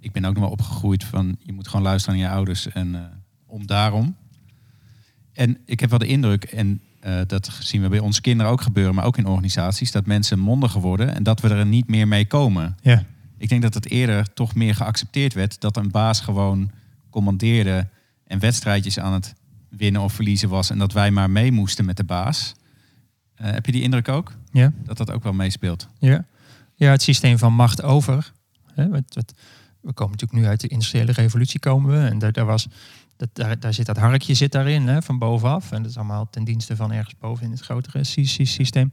ik 0.00 0.12
ben 0.12 0.24
ook 0.24 0.34
nog 0.34 0.42
wel 0.42 0.52
opgegroeid 0.52 1.04
van 1.04 1.36
je 1.42 1.52
moet 1.52 1.68
gewoon 1.68 1.84
luisteren 1.84 2.18
naar 2.18 2.28
je 2.28 2.34
ouders 2.34 2.68
en 2.68 2.94
uh, 2.94 3.00
om 3.46 3.66
daarom. 3.66 4.16
En 5.32 5.58
ik 5.66 5.80
heb 5.80 5.90
wel 5.90 5.98
de 5.98 6.06
indruk, 6.06 6.44
en 6.44 6.80
uh, 7.06 7.20
dat 7.26 7.50
zien 7.60 7.82
we 7.82 7.88
bij 7.88 7.98
onze 7.98 8.20
kinderen 8.20 8.52
ook 8.52 8.60
gebeuren, 8.60 8.94
maar 8.94 9.04
ook 9.04 9.18
in 9.18 9.26
organisaties, 9.26 9.92
dat 9.92 10.06
mensen 10.06 10.38
mondiger 10.38 10.80
worden 10.80 11.14
en 11.14 11.22
dat 11.22 11.40
we 11.40 11.48
er 11.48 11.66
niet 11.66 11.88
meer 11.88 12.08
mee 12.08 12.26
komen. 12.26 12.76
Ja. 12.82 13.04
Ik 13.38 13.48
denk 13.48 13.62
dat 13.62 13.74
het 13.74 13.90
eerder 13.90 14.32
toch 14.32 14.54
meer 14.54 14.74
geaccepteerd 14.74 15.34
werd 15.34 15.60
dat 15.60 15.76
een 15.76 15.90
baas 15.90 16.20
gewoon 16.20 16.70
commandeerde 17.10 17.88
en 18.26 18.38
wedstrijdjes 18.38 18.98
aan 18.98 19.12
het 19.12 19.34
winnen 19.76 20.02
of 20.02 20.12
verliezen 20.12 20.48
was 20.48 20.70
en 20.70 20.78
dat 20.78 20.92
wij 20.92 21.10
maar 21.10 21.30
mee 21.30 21.52
moesten 21.52 21.84
met 21.84 21.96
de 21.96 22.04
baas. 22.04 22.54
Uh, 23.40 23.50
heb 23.50 23.66
je 23.66 23.72
die 23.72 23.82
indruk 23.82 24.08
ook? 24.08 24.32
Ja. 24.52 24.72
Dat 24.84 24.96
dat 24.96 25.10
ook 25.10 25.22
wel 25.22 25.32
meespeelt? 25.32 25.88
Ja, 25.98 26.24
ja 26.74 26.90
het 26.90 27.02
systeem 27.02 27.38
van 27.38 27.54
macht 27.54 27.82
over. 27.82 28.32
Hè, 28.74 28.88
wat, 28.88 29.02
wat, 29.08 29.34
we 29.80 29.92
komen 29.92 30.12
natuurlijk 30.12 30.42
nu 30.42 30.48
uit 30.48 30.60
de 30.60 30.68
industriële 30.68 31.12
revolutie 31.12 31.60
komen 31.60 31.90
we. 31.90 32.08
En 32.08 32.18
daar, 32.18 32.32
daar, 32.32 32.44
was, 32.44 32.68
dat, 33.16 33.28
daar, 33.32 33.60
daar 33.60 33.74
zit 33.74 33.86
dat 33.86 33.96
harkje 33.96 34.34
zit 34.34 34.52
daarin, 34.52 34.86
hè, 34.88 35.02
van 35.02 35.18
bovenaf. 35.18 35.72
En 35.72 35.82
dat 35.82 35.90
is 35.90 35.96
allemaal 35.96 36.30
ten 36.30 36.44
dienste 36.44 36.76
van 36.76 36.92
ergens 36.92 37.18
boven 37.18 37.44
in 37.44 37.50
het 37.50 37.60
grotere 37.60 38.04
systeem. 38.04 38.90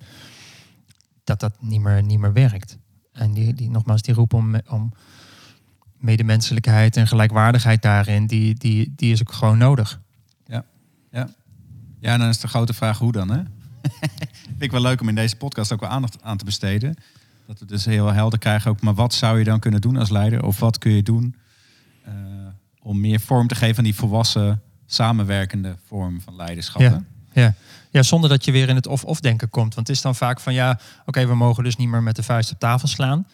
Dat 1.23 1.39
dat 1.39 1.61
niet 1.61 1.81
meer, 1.81 2.03
niet 2.03 2.19
meer 2.19 2.33
werkt. 2.33 2.77
En 3.11 3.33
die, 3.33 3.53
die, 3.53 3.69
nogmaals, 3.69 4.01
die 4.01 4.13
roep 4.13 4.33
om, 4.33 4.55
om 4.67 4.93
medemenselijkheid 5.97 6.97
en 6.97 7.07
gelijkwaardigheid 7.07 7.81
daarin, 7.81 8.27
die, 8.27 8.53
die, 8.53 8.93
die 8.95 9.11
is 9.11 9.21
ook 9.21 9.33
gewoon 9.33 9.57
nodig. 9.57 10.01
Ja. 11.11 11.29
ja, 11.99 12.13
en 12.13 12.19
dan 12.19 12.29
is 12.29 12.39
de 12.39 12.47
grote 12.47 12.73
vraag 12.73 12.97
hoe 12.97 13.11
dan, 13.11 13.29
hè? 13.29 13.41
Vind 14.59 14.61
ik 14.61 14.71
wel 14.71 14.81
leuk 14.81 15.01
om 15.01 15.09
in 15.09 15.15
deze 15.15 15.35
podcast 15.35 15.73
ook 15.73 15.79
wel 15.79 15.89
aandacht 15.89 16.21
aan 16.21 16.37
te 16.37 16.45
besteden. 16.45 16.95
Dat 17.47 17.59
we 17.59 17.65
dus 17.65 17.85
heel 17.85 18.13
helder 18.13 18.39
krijgen 18.39 18.71
ook, 18.71 18.81
maar 18.81 18.93
wat 18.93 19.13
zou 19.13 19.37
je 19.37 19.43
dan 19.43 19.59
kunnen 19.59 19.81
doen 19.81 19.97
als 19.97 20.09
leider? 20.09 20.45
Of 20.45 20.59
wat 20.59 20.77
kun 20.77 20.91
je 20.91 21.03
doen 21.03 21.35
uh, 22.07 22.13
om 22.81 22.99
meer 22.99 23.19
vorm 23.19 23.47
te 23.47 23.55
geven 23.55 23.77
aan 23.77 23.83
die 23.83 23.95
volwassen, 23.95 24.61
samenwerkende 24.85 25.77
vorm 25.87 26.21
van 26.21 26.35
leiderschap? 26.35 26.81
Ja, 26.81 27.03
ja. 27.33 27.53
ja 27.89 28.03
zonder 28.03 28.29
dat 28.29 28.45
je 28.45 28.51
weer 28.51 28.69
in 28.69 28.75
het 28.75 28.87
of-of 28.87 29.19
denken 29.19 29.49
komt. 29.49 29.75
Want 29.75 29.87
het 29.87 29.95
is 29.95 30.03
dan 30.03 30.15
vaak 30.15 30.39
van 30.39 30.53
ja, 30.53 30.79
oké, 31.05 31.27
we 31.27 31.35
mogen 31.35 31.63
dus 31.63 31.75
niet 31.75 31.89
meer 31.89 32.03
met 32.03 32.15
de 32.15 32.23
vuist 32.23 32.51
op 32.51 32.59
tafel 32.59 32.87
slaan. 32.87 33.27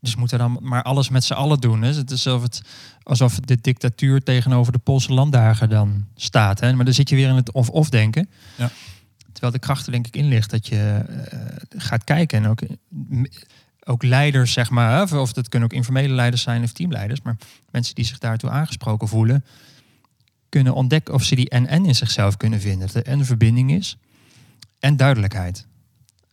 Dus 0.00 0.16
moeten 0.16 0.38
dan 0.38 0.58
maar 0.60 0.82
alles 0.82 1.08
met 1.08 1.24
z'n 1.24 1.32
allen 1.32 1.60
doen. 1.60 1.82
Hè? 1.82 1.94
Het 1.94 2.10
is 2.10 2.26
alsof, 2.26 2.42
het, 2.42 2.62
alsof 3.02 3.40
de 3.40 3.58
dictatuur 3.60 4.22
tegenover 4.22 4.72
de 4.72 4.78
Poolse 4.78 5.12
landdagen 5.12 5.68
dan 5.68 6.06
staat. 6.14 6.60
Hè? 6.60 6.72
Maar 6.72 6.84
dan 6.84 6.94
zit 6.94 7.08
je 7.08 7.16
weer 7.16 7.28
in 7.28 7.34
het 7.34 7.52
of-of 7.52 7.88
denken. 7.88 8.30
Ja. 8.56 8.70
Terwijl 9.32 9.52
de 9.52 9.58
kracht 9.58 9.86
er 9.86 9.92
denk 9.92 10.06
ik 10.06 10.16
in 10.16 10.28
ligt 10.28 10.50
dat 10.50 10.66
je 10.66 11.04
uh, 11.08 11.16
gaat 11.80 12.04
kijken. 12.04 12.44
En 12.44 12.50
ook, 12.50 12.60
ook 13.84 14.02
leiders, 14.02 14.52
zeg 14.52 14.70
maar. 14.70 15.18
Of 15.20 15.32
dat 15.32 15.48
kunnen 15.48 15.68
ook 15.68 15.76
informele 15.76 16.14
leiders 16.14 16.42
zijn 16.42 16.62
of 16.62 16.72
teamleiders. 16.72 17.22
Maar 17.22 17.36
mensen 17.70 17.94
die 17.94 18.04
zich 18.04 18.18
daartoe 18.18 18.50
aangesproken 18.50 19.08
voelen. 19.08 19.44
Kunnen 20.48 20.74
ontdekken 20.74 21.14
of 21.14 21.22
ze 21.22 21.34
die 21.34 21.48
en-en 21.48 21.86
in 21.86 21.94
zichzelf 21.94 22.36
kunnen 22.36 22.60
vinden. 22.60 22.86
Dat 22.86 22.96
er 22.96 23.12
en 23.12 23.24
verbinding 23.24 23.72
is. 23.72 23.96
En 24.78 24.96
duidelijkheid. 24.96 25.66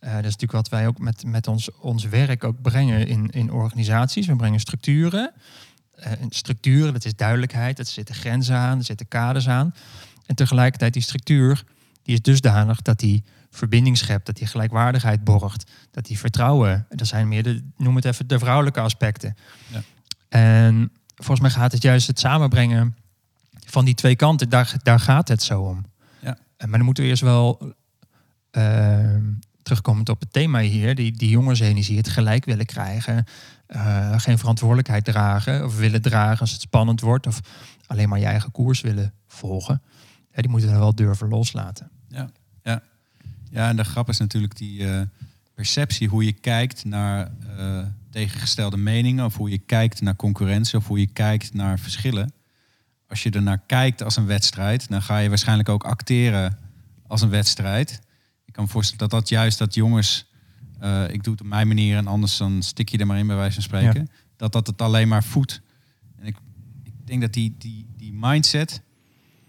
Uh, 0.00 0.10
dat 0.10 0.24
is 0.24 0.36
natuurlijk 0.36 0.52
wat 0.52 0.68
wij 0.68 0.86
ook 0.86 0.98
met, 0.98 1.24
met 1.24 1.46
ons, 1.46 1.70
ons 1.80 2.04
werk 2.04 2.44
ook 2.44 2.62
brengen 2.62 3.06
in, 3.06 3.30
in 3.30 3.52
organisaties. 3.52 4.26
We 4.26 4.36
brengen 4.36 4.60
structuren. 4.60 5.32
Uh, 5.98 6.12
structuren, 6.28 6.92
dat 6.92 7.04
is 7.04 7.16
duidelijkheid, 7.16 7.78
er 7.78 7.86
zitten 7.86 8.14
grenzen 8.14 8.56
aan, 8.56 8.78
er 8.78 8.84
zitten 8.84 9.08
kaders 9.08 9.48
aan. 9.48 9.74
En 10.26 10.34
tegelijkertijd 10.34 10.92
die 10.92 11.02
structuur, 11.02 11.64
die 12.02 12.14
is 12.14 12.22
dusdanig 12.22 12.82
dat 12.82 12.98
die 12.98 13.24
verbinding 13.50 13.98
schept, 13.98 14.26
dat 14.26 14.36
die 14.36 14.46
gelijkwaardigheid 14.46 15.24
borgt, 15.24 15.70
dat 15.90 16.06
die 16.06 16.18
vertrouwen, 16.18 16.86
dat 16.88 17.06
zijn 17.06 17.28
meer 17.28 17.42
de, 17.42 17.62
noem 17.76 17.96
het 17.96 18.04
even, 18.04 18.26
de 18.26 18.38
vrouwelijke 18.38 18.80
aspecten. 18.80 19.36
Ja. 19.66 19.82
En 20.28 20.92
volgens 21.14 21.40
mij 21.40 21.50
gaat 21.50 21.72
het 21.72 21.82
juist 21.82 22.06
het 22.06 22.18
samenbrengen 22.18 22.96
van 23.66 23.84
die 23.84 23.94
twee 23.94 24.16
kanten, 24.16 24.48
daar, 24.48 24.74
daar 24.82 25.00
gaat 25.00 25.28
het 25.28 25.42
zo 25.42 25.62
om. 25.62 25.84
Ja. 26.20 26.38
Maar 26.58 26.70
dan 26.70 26.84
moeten 26.84 27.02
we 27.02 27.08
eerst 27.08 27.22
wel 27.22 27.74
uh, 28.52 29.16
terugkomend 29.68 30.08
op 30.08 30.20
het 30.20 30.32
thema 30.32 30.60
hier, 30.60 30.94
die, 30.94 31.12
die 31.12 31.30
jongensenergie, 31.30 31.96
het 31.96 32.08
gelijk 32.08 32.44
willen 32.44 32.66
krijgen, 32.66 33.24
uh, 33.68 34.20
geen 34.20 34.38
verantwoordelijkheid 34.38 35.04
dragen 35.04 35.64
of 35.64 35.78
willen 35.78 36.02
dragen 36.02 36.40
als 36.40 36.52
het 36.52 36.60
spannend 36.60 37.00
wordt 37.00 37.26
of 37.26 37.40
alleen 37.86 38.08
maar 38.08 38.18
je 38.18 38.24
eigen 38.24 38.50
koers 38.50 38.80
willen 38.80 39.12
volgen, 39.26 39.82
ja, 40.32 40.42
die 40.42 40.50
moeten 40.50 40.70
we 40.70 40.78
wel 40.78 40.94
durven 40.94 41.28
loslaten. 41.28 41.90
Ja, 42.08 42.30
ja. 42.62 42.82
Ja, 43.50 43.68
en 43.68 43.76
de 43.76 43.84
grap 43.84 44.08
is 44.08 44.18
natuurlijk 44.18 44.56
die 44.56 44.92
eh, 44.92 45.00
perceptie, 45.54 46.08
hoe 46.08 46.24
je 46.24 46.32
kijkt 46.32 46.84
naar 46.84 47.30
eh, 47.56 47.82
tegengestelde 48.10 48.76
meningen, 48.76 49.24
of 49.24 49.36
hoe 49.36 49.50
je 49.50 49.58
kijkt 49.58 50.00
naar 50.00 50.16
concurrentie, 50.16 50.78
of 50.78 50.86
hoe 50.86 51.00
je 51.00 51.06
kijkt 51.06 51.54
naar 51.54 51.78
verschillen. 51.78 52.32
Als 53.08 53.22
je 53.22 53.30
er 53.30 53.42
naar 53.42 53.62
kijkt 53.66 54.02
als 54.02 54.16
een 54.16 54.26
wedstrijd, 54.26 54.88
dan 54.88 55.02
ga 55.02 55.18
je 55.18 55.28
waarschijnlijk 55.28 55.68
ook 55.68 55.84
acteren 55.84 56.58
als 57.06 57.22
een 57.22 57.28
wedstrijd. 57.28 58.00
Kan 58.58 58.66
me 58.66 58.72
voorstellen 58.72 59.08
dat 59.08 59.20
dat 59.20 59.28
juist 59.28 59.58
dat 59.58 59.74
jongens, 59.74 60.26
eh, 60.80 61.08
ik 61.10 61.24
doe 61.24 61.32
het 61.32 61.42
op 61.42 61.48
mijn 61.48 61.68
manier 61.68 61.96
en 61.96 62.06
anders 62.06 62.36
dan 62.36 62.62
stik 62.62 62.88
je 62.88 62.98
er 62.98 63.06
maar 63.06 63.18
in 63.18 63.26
bij 63.26 63.36
wijze 63.36 63.54
van 63.54 63.62
spreken, 63.62 64.10
dat 64.36 64.52
dat 64.52 64.66
het 64.66 64.82
alleen 64.82 65.08
maar 65.08 65.24
voedt. 65.24 65.60
En 66.16 66.26
ik, 66.26 66.36
ik 66.84 66.92
denk 67.04 67.20
dat 67.20 67.32
die, 67.32 67.54
die, 67.58 67.86
die 67.96 68.12
mindset, 68.12 68.82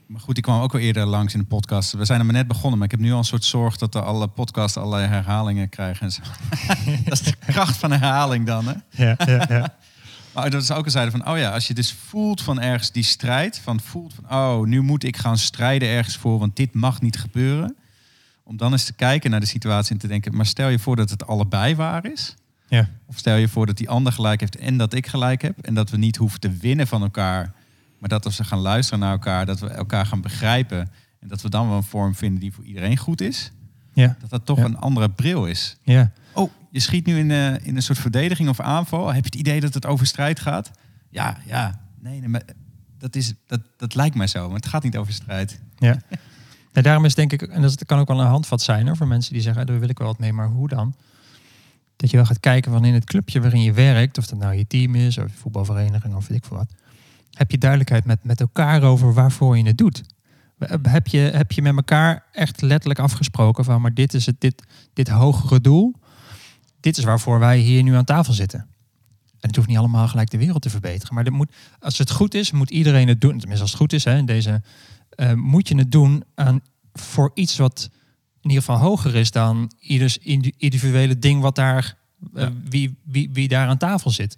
maar 0.08 0.20
goed, 0.20 0.34
die 0.34 0.44
kwam 0.44 0.62
ook 0.62 0.72
wel 0.72 0.82
eerder 0.82 1.06
langs 1.06 1.34
in 1.34 1.40
de 1.40 1.46
podcast. 1.46 1.92
We 1.92 2.06
zijn 2.06 2.20
er 2.20 2.26
maar 2.26 2.34
net 2.34 2.48
begonnen, 2.48 2.78
maar 2.78 2.88
ik 2.88 2.92
heb 2.92 3.00
nu 3.00 3.12
al 3.12 3.18
een 3.18 3.24
soort 3.24 3.44
zorg 3.44 3.78
dat 3.78 3.96
er 3.96 4.02
alle 4.02 4.28
podcasts 4.28 4.78
allerlei 4.78 5.08
herhalingen 5.08 5.70
krijgen. 5.70 6.06
En 6.06 6.12
zo. 6.12 6.22
dat 7.06 7.14
is 7.14 7.22
de 7.22 7.36
kracht 7.46 7.78
van 7.78 7.92
herhaling 7.92 8.46
dan, 8.46 8.68
hè? 8.68 8.74
Ja, 8.90 9.16
ja, 9.26 9.46
ja. 9.50 9.76
Maar 10.34 10.50
dat 10.50 10.62
is 10.62 10.72
ook 10.72 10.86
een 10.86 10.92
zijde 10.92 11.12
van, 11.12 11.28
oh 11.28 11.38
ja, 11.38 11.52
als 11.52 11.68
je 11.68 11.74
dus 11.74 11.94
voelt 11.94 12.42
van 12.42 12.62
ergens 12.62 12.92
die 12.92 13.04
strijd, 13.04 13.60
van 13.60 13.80
voelt 13.80 14.14
van, 14.14 14.38
oh, 14.38 14.66
nu 14.66 14.82
moet 14.82 15.04
ik 15.04 15.18
gaan 15.18 15.38
strijden 15.38 15.90
ergens 15.90 16.18
voor, 16.18 16.40
want 16.40 16.56
dit 16.56 16.74
mag 16.74 17.02
niet 17.02 17.18
gebeuren. 17.18 17.76
Om 18.50 18.58
dan 18.58 18.72
eens 18.72 18.86
te 18.86 18.94
kijken 18.94 19.32
naar 19.32 19.40
de 19.40 19.46
situatie 19.46 19.92
en 19.92 19.98
te 19.98 20.08
denken, 20.08 20.36
maar 20.36 20.46
stel 20.46 20.70
je 20.70 20.80
voor 20.80 20.96
dat 20.96 21.10
het 21.10 21.28
allebei 21.28 21.76
waar 21.76 22.06
is. 22.06 22.36
ja. 22.68 22.90
Of 23.06 23.18
stel 23.18 23.36
je 23.36 23.48
voor 23.48 23.66
dat 23.66 23.78
die 23.78 23.90
ander 23.90 24.14
gelijk 24.14 24.40
heeft 24.40 24.56
en 24.56 24.78
dat 24.78 24.94
ik 24.94 25.08
gelijk 25.08 25.42
heb. 25.42 25.58
En 25.60 25.74
dat 25.74 25.90
we 25.90 25.98
niet 25.98 26.16
hoeven 26.16 26.40
te 26.40 26.52
winnen 26.52 26.88
van 26.88 27.02
elkaar. 27.02 27.52
Maar 28.00 28.10
dat 28.10 28.26
als 28.26 28.38
we 28.38 28.44
gaan 28.44 28.60
luisteren 28.60 29.00
naar 29.00 29.12
elkaar, 29.12 29.46
dat 29.46 29.60
we 29.60 29.68
elkaar 29.68 30.06
gaan 30.06 30.22
begrijpen. 30.22 30.80
En 31.20 31.28
dat 31.28 31.42
we 31.42 31.50
dan 31.50 31.68
wel 31.68 31.78
een 31.78 31.84
vorm 31.84 32.16
vinden 32.16 32.40
die 32.40 32.54
voor 32.54 32.64
iedereen 32.64 32.98
goed 32.98 33.22
is. 33.22 33.52
ja. 33.94 34.16
Dat 34.20 34.30
dat 34.30 34.46
toch 34.46 34.58
Ja. 34.58 34.64
een 34.66 34.78
andere 34.78 35.10
bril 35.10 35.46
is. 35.46 35.78
ja. 35.84 36.12
Oh, 36.34 36.52
je 36.72 36.80
schiet 36.80 37.06
nu 37.06 37.18
in, 37.18 37.32
eh, 37.32 37.66
in 37.68 37.76
een 37.76 37.82
soort 37.82 38.00
verdediging 38.00 38.50
of 38.50 38.60
aanval. 38.60 39.06
Heb 39.08 39.24
je 39.24 39.30
het 39.30 39.36
idee 39.48 39.60
dat 39.60 39.74
het 39.74 39.86
over 39.86 40.06
strijd 40.06 40.40
gaat? 40.40 40.72
Ja, 41.10 41.38
ja. 41.46 41.82
Nee, 42.00 42.20
nee 42.20 42.30
maar 42.30 42.44
dat, 42.98 43.16
is, 43.16 43.34
dat, 43.48 43.62
dat 43.78 43.96
lijkt 43.96 44.16
mij 44.16 44.28
zo. 44.28 44.48
Maar 44.48 44.56
het 44.56 44.68
gaat 44.68 44.84
niet 44.84 44.98
over 44.98 45.14
strijd. 45.14 45.62
Ja. 45.78 46.02
En 46.72 46.84
daarom 46.84 47.06
is 47.06 47.16
denk 47.16 47.34
ik, 47.34 47.42
en 47.42 47.62
dat 47.62 47.86
kan 47.86 48.00
ook 48.00 48.08
wel 48.08 48.20
een 48.20 48.28
handvat 48.28 48.62
zijn 48.62 48.88
hoor, 48.88 48.98
voor 48.98 49.08
mensen 49.08 49.34
die 49.34 49.42
zeggen, 49.42 49.62
"Ah, 49.62 49.68
daar 49.68 49.80
wil 49.80 49.90
ik 49.90 49.98
wel 49.98 50.08
wat 50.08 50.20
mee, 50.20 50.34
maar 50.34 50.48
hoe 50.48 50.68
dan? 50.68 50.96
Dat 51.96 52.10
je 52.10 52.18
wel 52.18 52.26
gaat 52.26 52.40
kijken 52.40 52.72
van 52.72 52.86
in 52.86 52.94
het 52.94 53.06
clubje 53.06 53.42
waarin 53.42 53.62
je 53.62 53.74
werkt, 53.74 54.18
of 54.18 54.28
dat 54.28 54.40
nou 54.40 54.54
je 54.54 54.68
team 54.68 54.96
is, 54.96 55.18
of 55.18 55.28
je 55.28 55.38
voetbalvereniging, 55.38 56.16
of 56.16 56.28
weet 56.28 56.38
ik 56.38 56.46
veel 56.46 56.58
wat. 56.58 56.72
Heb 57.32 57.52
je 57.52 57.58
duidelijkheid 57.58 58.06
met, 58.06 58.24
met 58.24 58.40
elkaar 58.40 58.84
over 58.84 59.14
waarvoor 59.14 59.58
je 59.58 59.64
het 59.64 59.78
doet? 59.78 60.04
Heb 60.82 61.08
je, 61.08 61.18
heb 61.18 61.52
je 61.52 61.62
met 61.62 61.76
elkaar 61.76 62.24
echt 62.32 62.62
letterlijk 62.62 63.00
afgesproken 63.00 63.64
van, 63.64 63.82
maar 63.82 63.94
dit 63.94 64.14
is 64.14 64.26
het, 64.26 64.36
dit, 64.42 64.64
dit 64.94 65.10
hogere 65.10 65.62
doel. 65.62 65.96
Dit 66.80 66.98
is 66.98 67.04
waarvoor 67.04 67.40
wij 67.40 67.58
hier 67.58 67.84
nu 67.84 67.96
aan 67.96 68.06
tafel 68.06 68.34
zitten. 68.34 68.60
En 69.40 69.48
het 69.48 69.56
hoeft 69.56 69.68
niet 69.68 69.78
allemaal 69.78 70.08
gelijk 70.08 70.30
de 70.30 70.38
wereld 70.38 70.62
te 70.62 70.70
verbeteren. 70.70 71.16
Maar 71.16 71.32
moet, 71.32 71.52
als 71.80 71.98
het 71.98 72.12
goed 72.12 72.34
is, 72.34 72.52
moet 72.52 72.70
iedereen 72.70 73.08
het 73.08 73.22
doen. 73.22 73.38
Tenminste, 73.38 73.62
als 73.62 73.72
het 73.72 73.80
goed 73.80 73.94
is, 73.94 74.04
hè, 74.04 74.18
in 74.18 74.26
deze 74.26 74.62
eh, 75.10 75.34
moet 75.34 75.68
je 75.68 75.78
het 75.78 75.92
doen 75.92 76.24
aan, 76.36 76.62
voor 76.94 77.32
iets 77.34 77.58
wat 77.58 77.90
in 78.42 78.50
ieder 78.50 78.64
geval 78.64 78.78
hoger 78.88 79.16
is 79.16 79.32
dan 79.32 79.72
ieders 79.80 80.18
indi- 80.18 80.54
individuele 80.58 81.20
ding 81.20 81.42
wat 81.42 81.56
daar, 81.56 81.98
eh, 82.34 82.42
Ja. 82.44 82.52
wie, 82.70 82.98
wie, 83.04 83.30
wie 83.34 83.48
daar 83.48 83.68
aan 83.68 83.78
tafel 83.78 84.12
zit. 84.12 84.38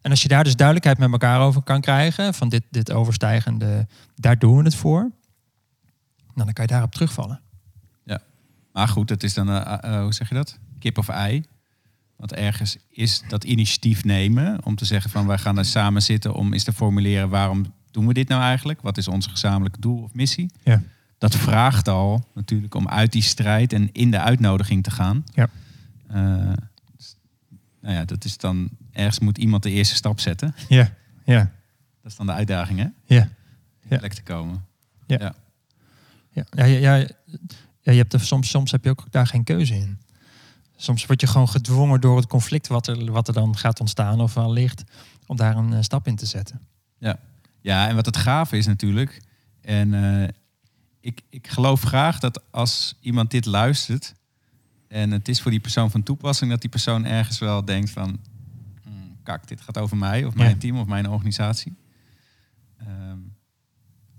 En 0.00 0.10
als 0.10 0.22
je 0.22 0.28
daar 0.28 0.44
dus 0.44 0.56
duidelijkheid 0.56 0.98
met 0.98 1.10
elkaar 1.12 1.40
over 1.40 1.62
kan 1.62 1.80
krijgen, 1.80 2.34
van 2.34 2.48
dit, 2.48 2.62
dit 2.70 2.92
overstijgende, 2.92 3.86
daar 4.14 4.38
doen 4.38 4.56
we 4.56 4.62
het 4.62 4.74
voor, 4.74 5.10
dan 6.34 6.52
kan 6.52 6.64
je 6.64 6.70
daarop 6.70 6.92
terugvallen. 6.92 7.40
Maar 8.72 8.88
goed, 8.88 9.08
het 9.08 9.22
is 9.22 9.34
dan, 9.34 9.48
eh, 9.50 9.78
eh, 9.94 10.02
hoe 10.02 10.12
zeg 10.14 10.28
je 10.28 10.34
dat? 10.34 10.58
Kip 10.78 10.98
of 10.98 11.08
ei. 11.08 11.44
Want 12.16 12.32
ergens 12.32 12.76
is 12.88 13.22
dat 13.28 13.44
initiatief 13.44 14.04
nemen 14.04 14.64
om 14.64 14.76
te 14.76 14.84
zeggen 14.84 15.10
van 15.10 15.26
wij 15.26 15.38
gaan 15.38 15.58
er 15.58 15.64
samen 15.64 16.02
zitten 16.02 16.34
om 16.34 16.52
eens 16.52 16.64
te 16.64 16.72
formuleren 16.72 17.28
waarom 17.28 17.74
doen 17.90 18.06
we 18.06 18.14
dit 18.14 18.28
nou 18.28 18.42
eigenlijk? 18.42 18.80
Wat 18.80 18.96
is 18.98 19.08
ons 19.08 19.26
gezamenlijke 19.26 19.80
doel 19.80 20.02
of 20.02 20.14
missie? 20.14 20.50
Ja. 20.62 20.82
Dat 21.18 21.36
vraagt 21.36 21.88
al 21.88 22.28
natuurlijk 22.34 22.74
om 22.74 22.88
uit 22.88 23.12
die 23.12 23.22
strijd 23.22 23.72
en 23.72 23.92
in 23.92 24.10
de 24.10 24.20
uitnodiging 24.20 24.82
te 24.82 24.90
gaan. 24.90 25.24
Ja. 25.34 25.48
Eh, 26.08 26.16
nou 27.80 27.94
ja, 27.94 28.04
dat 28.04 28.24
is 28.24 28.38
dan 28.38 28.68
ergens 28.92 29.18
moet 29.18 29.38
iemand 29.38 29.62
de 29.62 29.70
eerste 29.70 29.94
stap 29.94 30.20
zetten. 30.20 30.54
Ja, 30.68 30.92
ja, 31.24 31.52
Dat 32.02 32.10
is 32.10 32.16
dan 32.16 32.26
de 32.26 32.32
uitdaging, 32.32 32.78
hè? 32.78 32.86
ja. 33.04 33.28
Plek 33.88 34.12
te 34.12 34.22
komen. 34.22 34.64
Ja, 35.06 35.34
ja, 36.32 36.44
ja, 36.52 36.64
ja, 36.64 36.96
ja, 37.80 37.92
je 37.92 37.98
hebt 37.98 38.12
er, 38.12 38.20
soms, 38.20 38.48
soms 38.50 38.70
heb 38.70 38.84
je 38.84 38.90
ook 38.90 39.06
daar 39.10 39.26
geen 39.26 39.44
keuze 39.44 39.74
in. 39.74 39.98
Soms 40.76 41.06
word 41.06 41.20
je 41.20 41.26
gewoon 41.26 41.48
gedwongen 41.48 42.00
door 42.00 42.16
het 42.16 42.26
conflict 42.26 42.66
wat 42.66 42.86
er, 42.86 43.12
wat 43.12 43.28
er 43.28 43.34
dan 43.34 43.56
gaat 43.56 43.80
ontstaan 43.80 44.20
of 44.20 44.36
al 44.36 44.52
ligt, 44.52 44.84
om 45.26 45.36
daar 45.36 45.56
een 45.56 45.72
eh, 45.72 45.82
stap 45.82 46.06
in 46.06 46.16
te 46.16 46.26
zetten. 46.26 46.60
Ja, 46.98 47.18
en 47.62 47.94
wat 47.94 48.06
het 48.06 48.16
gave 48.16 48.56
is 48.56 48.66
natuurlijk. 48.66 49.20
En 49.60 49.94
eh, 50.22 50.28
ik, 51.00 51.20
ik 51.30 51.48
geloof 51.48 51.82
graag 51.82 52.18
dat 52.18 52.42
als 52.50 52.96
iemand 53.00 53.30
dit 53.30 53.44
luistert. 53.46 54.14
en 54.88 55.10
het 55.10 55.28
is 55.28 55.40
voor 55.40 55.50
die 55.50 55.60
persoon 55.60 55.90
van 55.90 56.02
toepassing. 56.02 56.50
dat 56.50 56.60
die 56.60 56.70
persoon 56.70 57.04
ergens 57.04 57.38
wel 57.38 57.64
denkt 57.64 57.90
van. 57.90 58.20
"Hmm, 58.82 59.16
kak, 59.22 59.48
dit 59.48 59.60
gaat 59.60 59.78
over 59.78 59.96
mij 59.96 60.24
of 60.24 60.34
mijn 60.34 60.50
Ja. 60.50 60.56
team 60.56 60.78
of 60.78 60.86
mijn 60.86 61.08
organisatie. 61.08 61.76
Ehm, 62.78 63.18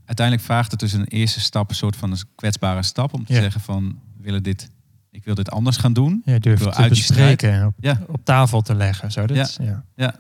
uiteindelijk 0.05 0.45
vraagt 0.47 0.71
het 0.71 0.79
dus 0.79 0.93
een 0.93 1.05
eerste 1.07 1.39
stap. 1.39 1.69
een 1.69 1.75
soort 1.75 1.95
van 1.95 2.11
een 2.11 2.17
kwetsbare 2.35 2.83
stap. 2.83 3.13
om 3.13 3.25
te 3.25 3.33
Ja. 3.33 3.39
zeggen 3.41 3.61
van. 3.61 3.99
willen 4.17 4.43
dit, 4.43 4.69
ik 5.11 5.23
wil 5.23 5.35
dit 5.35 5.51
anders 5.51 5.77
gaan 5.77 5.93
doen. 5.93 6.21
Ja, 6.25 6.39
durf 6.39 6.59
te 6.59 6.73
uit 6.73 6.89
bespreken 6.89 7.65
op, 7.65 7.73
Ja. 7.79 8.01
op 8.07 8.25
tafel 8.25 8.61
te 8.61 8.75
leggen. 8.75 9.11
Zo, 9.11 9.25
dat, 9.27 9.55
Ja. 9.55 9.65
ja. 9.65 9.83
Ja. 9.95 10.15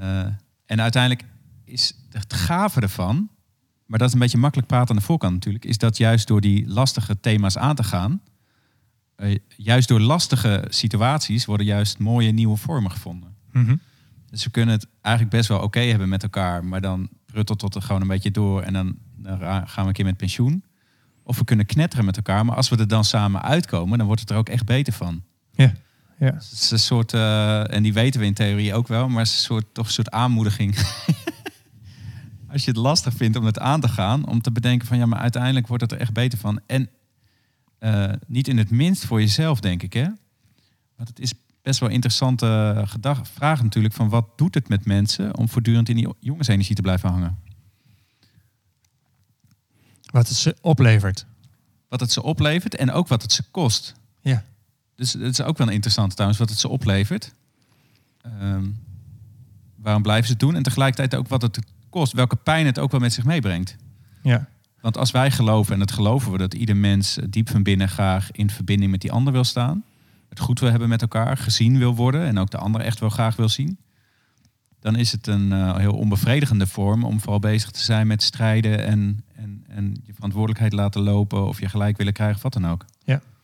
Eh, 0.00 0.32
en 0.66 0.80
uiteindelijk 0.80 1.24
is 1.70 1.92
het 2.10 2.34
gave 2.34 2.80
ervan, 2.80 3.30
maar 3.86 3.98
dat 3.98 4.08
is 4.08 4.14
een 4.14 4.20
beetje 4.20 4.38
makkelijk 4.38 4.68
praten 4.68 4.90
aan 4.90 4.96
de 4.96 5.02
voorkant 5.02 5.32
natuurlijk, 5.32 5.64
is 5.64 5.78
dat 5.78 5.96
juist 5.96 6.26
door 6.26 6.40
die 6.40 6.68
lastige 6.68 7.20
thema's 7.20 7.56
aan 7.56 7.74
te 7.74 7.82
gaan, 7.82 8.22
eh, 9.16 9.38
juist 9.56 9.88
door 9.88 10.00
lastige 10.00 10.64
situaties 10.68 11.44
worden 11.44 11.66
juist 11.66 11.98
mooie 11.98 12.30
nieuwe 12.32 12.56
vormen 12.56 12.90
gevonden. 12.90 13.34
Mhm. 13.52 13.76
Dus 14.30 14.44
we 14.44 14.50
kunnen 14.50 14.74
het 14.74 14.86
eigenlijk 15.00 15.36
best 15.36 15.48
wel 15.48 15.60
oké 15.60 15.80
hebben 15.80 16.08
met 16.08 16.22
elkaar, 16.22 16.64
maar 16.64 16.80
dan 16.80 17.08
pruttelt 17.26 17.62
het 17.62 17.74
er 17.74 17.82
gewoon 17.82 18.00
een 18.00 18.08
beetje 18.08 18.30
door 18.30 18.62
en 18.62 18.72
dan, 18.72 18.96
dan 19.16 19.38
gaan 19.40 19.82
we 19.82 19.88
een 19.88 19.92
keer 19.92 20.04
met 20.04 20.16
pensioen. 20.16 20.64
Of 21.22 21.38
we 21.38 21.44
kunnen 21.44 21.66
knetteren 21.66 22.04
met 22.04 22.16
elkaar, 22.16 22.44
maar 22.44 22.56
als 22.56 22.68
we 22.68 22.76
er 22.76 22.88
dan 22.88 23.04
samen 23.04 23.42
uitkomen, 23.42 23.98
dan 23.98 24.06
wordt 24.06 24.20
het 24.20 24.30
er 24.30 24.36
ook 24.36 24.48
echt 24.48 24.64
beter 24.64 24.92
van. 24.92 25.22
ja. 26.18 26.34
Het 26.34 26.52
is 26.52 26.70
een 26.70 26.78
soort, 26.78 27.12
eh, 27.12 27.74
en 27.74 27.82
die 27.82 27.92
weten 27.92 28.20
we 28.20 28.26
in 28.26 28.34
theorie 28.34 28.74
ook 28.74 28.88
wel, 28.88 29.08
maar 29.08 29.18
het 29.18 29.26
is 29.26 29.36
een 29.36 29.42
soort, 29.42 29.64
toch 29.72 29.86
een 29.86 29.92
soort 29.92 30.10
aanmoediging. 30.10 30.74
Als 32.52 32.64
je 32.64 32.70
het 32.70 32.80
lastig 32.80 33.14
vindt 33.14 33.36
om 33.36 33.44
het 33.44 33.58
aan 33.58 33.80
te 33.80 33.88
gaan, 33.88 34.26
om 34.26 34.40
te 34.40 34.52
bedenken 34.52 34.86
van 34.86 34.98
ja, 34.98 35.06
maar 35.06 35.18
uiteindelijk 35.18 35.66
wordt 35.66 35.82
het 35.82 35.92
er 35.92 36.00
echt 36.00 36.12
beter 36.12 36.38
van. 36.38 36.60
En 36.66 36.90
eh, 37.78 38.12
niet 38.26 38.48
in 38.48 38.58
het 38.58 38.70
minst 38.70 39.04
voor 39.04 39.20
jezelf, 39.20 39.60
denk 39.60 39.82
ik. 39.82 39.92
Hè? 39.92 40.06
Want 40.96 41.08
het 41.08 41.20
is 41.20 41.32
best 41.62 41.80
wel 41.80 41.88
een 41.88 41.94
interessante 41.94 42.82
gedag, 42.86 43.28
vraag 43.28 43.62
natuurlijk 43.62 43.94
van 43.94 44.08
wat 44.08 44.38
doet 44.38 44.54
het 44.54 44.68
met 44.68 44.84
mensen 44.84 45.36
om 45.36 45.48
voortdurend 45.48 45.88
in 45.88 45.96
die 45.96 46.08
jongensenergie 46.20 46.74
te 46.74 46.82
blijven 46.82 47.10
hangen? 47.10 47.38
Wat 50.10 50.28
het 50.28 50.36
ze 50.36 50.56
oplevert. 50.60 51.26
Wat 51.88 52.00
het 52.00 52.12
ze 52.12 52.22
oplevert 52.22 52.74
en 52.74 52.90
ook 52.90 53.08
wat 53.08 53.22
het 53.22 53.32
ze 53.32 53.42
kost. 53.50 53.94
Ja. 54.20 54.44
Dus 54.94 55.12
het 55.12 55.22
is 55.22 55.42
ook 55.42 55.58
wel 55.58 55.68
interessant 55.68 56.10
trouwens 56.10 56.40
wat 56.40 56.50
het 56.50 56.58
ze 56.58 56.68
oplevert. 56.68 57.32
Ehm, 58.20 58.66
waarom 59.76 60.02
blijven 60.02 60.26
ze 60.26 60.32
het 60.32 60.40
doen? 60.40 60.56
En 60.56 60.62
tegelijkertijd 60.62 61.14
ook 61.14 61.28
wat 61.28 61.42
het 61.42 61.58
kost. 61.90 62.12
Welke 62.12 62.36
pijn 62.36 62.66
het 62.66 62.78
ook 62.78 62.90
wel 62.90 63.00
met 63.00 63.12
zich 63.12 63.24
meebrengt. 63.24 63.76
Ja. 64.22 64.48
Want 64.80 64.96
als 64.96 65.10
wij 65.10 65.30
geloven, 65.30 65.72
en 65.72 65.78
dat 65.78 65.92
geloven 65.92 66.32
we, 66.32 66.38
dat 66.38 66.54
ieder 66.54 66.76
mens 66.76 67.18
diep 67.28 67.50
van 67.50 67.62
binnen 67.62 67.88
graag 67.88 68.30
in 68.30 68.50
verbinding 68.50 68.90
met 68.90 69.00
die 69.00 69.12
ander 69.12 69.32
wil 69.32 69.44
staan. 69.44 69.84
Het 70.28 70.40
goed 70.40 70.60
wil 70.60 70.70
hebben 70.70 70.88
met 70.88 71.02
elkaar, 71.02 71.36
gezien 71.36 71.78
wil 71.78 71.94
worden 71.94 72.26
en 72.26 72.38
ook 72.38 72.50
de 72.50 72.58
ander 72.58 72.80
echt 72.80 73.00
wel 73.00 73.08
graag 73.08 73.36
wil 73.36 73.48
zien. 73.48 73.78
Dan 74.80 74.96
is 74.96 75.12
het 75.12 75.26
een 75.26 75.52
eh, 75.52 75.76
heel 75.76 75.92
onbevredigende 75.96 76.66
vorm 76.66 77.04
om 77.04 77.20
vooral 77.20 77.38
bezig 77.38 77.70
te 77.70 77.80
zijn 77.80 78.06
met 78.06 78.22
strijden 78.22 78.84
en, 78.86 79.24
en, 79.36 79.64
en 79.68 79.96
je 80.04 80.14
verantwoordelijkheid 80.14 80.72
laten 80.72 81.00
lopen 81.02 81.46
of 81.46 81.60
je 81.60 81.68
gelijk 81.68 81.96
willen 81.96 82.12
krijgen 82.12 82.36
of 82.36 82.42
wat 82.42 82.52
dan 82.52 82.66
ook. 82.66 82.84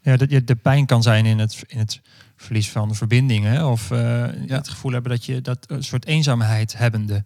Ja, 0.03 0.17
dat 0.17 0.31
je 0.31 0.45
de 0.45 0.55
pijn 0.55 0.87
kan 0.87 1.03
zijn 1.03 1.27
in 1.27 1.39
het, 1.39 1.65
in 1.67 1.79
het 1.79 2.01
verlies 2.37 2.71
van 2.71 2.95
verbinding. 2.95 3.45
Hè? 3.45 3.65
Of 3.67 3.91
eh, 3.91 3.99
Ja. 4.47 4.57
het 4.57 4.69
gevoel 4.69 4.93
hebben 4.93 5.11
dat 5.11 5.25
je 5.25 5.41
dat 5.41 5.65
een 5.71 5.85
soort 5.85 6.07
eenzaamheid 6.07 6.79
hebbende. 6.79 7.25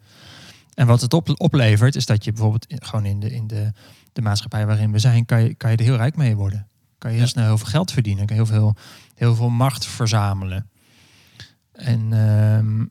En 0.73 0.87
wat 0.87 1.01
het 1.01 1.13
op, 1.13 1.39
oplevert, 1.41 1.95
is 1.95 2.05
dat 2.05 2.23
je 2.23 2.31
bijvoorbeeld 2.31 2.65
in- 2.65 2.83
gewoon 2.83 3.05
in, 3.05 3.19
de, 3.19 3.31
in 3.31 3.47
de, 3.47 3.71
de 4.13 4.21
maatschappij 4.21 4.65
waarin 4.65 4.91
we 4.91 4.99
zijn, 4.99 5.25
kan 5.25 5.41
je, 5.43 5.53
kan 5.55 5.71
je 5.71 5.77
er 5.77 5.83
heel 5.83 5.95
rijk 5.95 6.15
mee 6.15 6.35
worden. 6.35 6.67
Kan 6.97 7.09
je 7.11 7.15
heel 7.17 7.25
Ja. 7.25 7.31
snel 7.31 7.45
heel 7.45 7.57
veel 7.57 7.67
geld 7.67 7.91
verdienen, 7.91 8.25
kan 8.25 8.35
je 8.35 8.41
heel 8.43 8.51
veel, 8.53 8.75
heel 9.15 9.35
veel 9.35 9.49
macht 9.49 9.85
verzamelen. 9.85 10.69
En 11.71 12.13
ehm, 12.13 12.85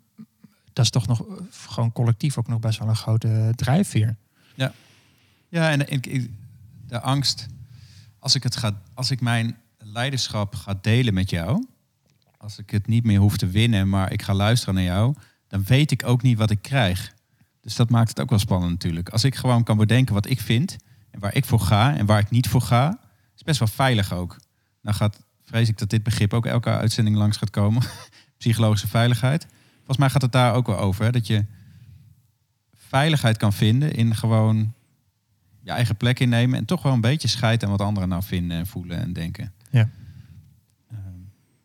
dat 0.72 0.84
is 0.84 0.90
toch 0.90 1.06
nog 1.06 1.24
gewoon 1.50 1.92
collectief 1.92 2.38
ook 2.38 2.48
nog 2.48 2.60
best 2.60 2.78
wel 2.78 2.88
een 2.88 2.96
grote 2.96 3.52
drijfveer. 3.56 4.16
Ja, 5.48 5.70
en 5.70 5.90
ik, 5.92 6.06
ik- 6.06 6.30
de 6.86 7.00
angst, 7.00 7.46
als 8.18 8.34
ik, 8.34 8.42
het 8.42 8.56
ga, 8.56 8.80
als 8.94 9.10
ik 9.10 9.20
mijn 9.20 9.56
leiderschap 9.78 10.54
ga 10.54 10.78
delen 10.80 11.14
met 11.14 11.30
jou, 11.30 11.66
als 12.36 12.58
ik 12.58 12.70
het 12.70 12.86
niet 12.86 13.04
meer 13.04 13.18
hoef 13.18 13.36
te 13.36 13.46
winnen, 13.46 13.88
maar 13.88 14.12
ik 14.12 14.22
ga 14.22 14.34
luisteren 14.34 14.74
naar 14.74 14.84
jou, 14.84 15.14
dan 15.48 15.62
weet 15.64 15.90
ik 15.90 16.04
ook 16.06 16.22
niet 16.22 16.38
wat 16.38 16.50
ik 16.50 16.62
krijg. 16.62 17.14
Dus 17.60 17.76
dat 17.76 17.90
maakt 17.90 18.08
het 18.08 18.20
ook 18.20 18.30
wel 18.30 18.38
spannend 18.38 18.70
natuurlijk. 18.70 19.08
Als 19.08 19.24
ik 19.24 19.34
gewoon 19.34 19.64
kan 19.64 19.76
bedenken 19.76 20.14
wat 20.14 20.30
ik 20.30 20.40
vind 20.40 20.76
en 21.10 21.20
waar 21.20 21.34
ik 21.34 21.44
voor 21.44 21.60
ga 21.60 21.96
en 21.96 22.06
waar 22.06 22.18
ik 22.18 22.30
niet 22.30 22.48
voor 22.48 22.62
ga, 22.62 22.98
is 23.36 23.42
best 23.42 23.58
wel 23.58 23.68
veilig 23.68 24.12
ook. 24.12 24.36
Nou 24.82 24.96
gaat, 24.96 25.22
vrees 25.44 25.68
ik 25.68 25.78
dat 25.78 25.90
dit 25.90 26.02
begrip 26.02 26.32
ook 26.32 26.46
elke 26.46 26.70
uitzending 26.70 27.16
langs 27.16 27.36
gaat 27.36 27.50
komen. 27.50 27.82
Psychologische 28.38 28.88
veiligheid. 28.88 29.46
Volgens 29.76 29.98
mij 29.98 30.10
gaat 30.10 30.22
het 30.22 30.32
daar 30.32 30.54
ook 30.54 30.66
wel 30.66 30.78
over. 30.78 31.04
Hè? 31.04 31.10
Dat 31.10 31.26
je 31.26 31.44
veiligheid 32.74 33.36
kan 33.36 33.52
vinden 33.52 33.92
in 33.92 34.14
gewoon 34.14 34.74
je 35.62 35.70
eigen 35.70 35.96
plek 35.96 36.20
innemen 36.20 36.58
en 36.58 36.64
toch 36.64 36.82
wel 36.82 36.92
een 36.92 37.00
beetje 37.00 37.28
scheid 37.28 37.64
aan 37.64 37.70
wat 37.70 37.80
anderen 37.80 38.08
nou 38.08 38.22
vinden 38.22 38.56
en 38.56 38.66
voelen 38.66 38.98
en 38.98 39.12
denken. 39.12 39.52
Ja. 39.70 39.88
Ehm, 40.90 40.98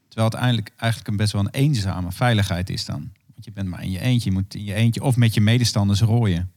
terwijl 0.08 0.30
het 0.30 0.38
eigenlijk, 0.38 0.72
eigenlijk 0.78 1.10
een 1.10 1.18
best 1.18 1.32
wel 1.32 1.42
een 1.42 1.50
eenzame 1.50 2.12
veiligheid 2.12 2.70
is 2.70 2.86
dan. 2.86 3.12
Want 3.46 3.58
je 3.58 3.64
bent 3.64 3.76
maar 3.76 3.84
in 3.84 3.92
je 3.92 4.00
eentje. 4.00 4.30
Je 4.30 4.36
moet 4.36 4.56
in 4.56 4.64
je 4.64 4.74
eentje 4.74 5.04
of 5.04 5.16
met 5.16 5.34
je 5.34 5.42
medestanders 5.42 6.02
rooien. 6.02 6.52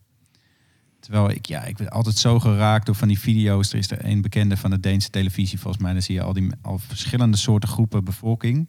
Terwijl 1.00 1.30
ik, 1.30 1.46
ja, 1.46 1.64
ik 1.64 1.76
ben 1.76 1.88
altijd 1.88 2.16
zo 2.16 2.38
geraakt 2.38 2.86
door 2.86 2.94
van 2.94 3.08
die 3.08 3.18
video's. 3.18 3.72
Er 3.72 3.78
is 3.78 3.90
er 3.90 4.04
een 4.04 4.22
bekende 4.22 4.56
van 4.56 4.70
de 4.70 4.80
Deense 4.80 5.10
televisie, 5.10 5.58
volgens 5.58 5.82
mij. 5.82 5.92
Dan 5.92 6.02
zie 6.02 6.14
je 6.14 6.22
al 6.22 6.32
die 6.32 6.50
al 6.62 6.78
verschillende 6.78 7.36
soorten 7.36 7.68
groepen 7.68 8.04
bevolking. 8.04 8.68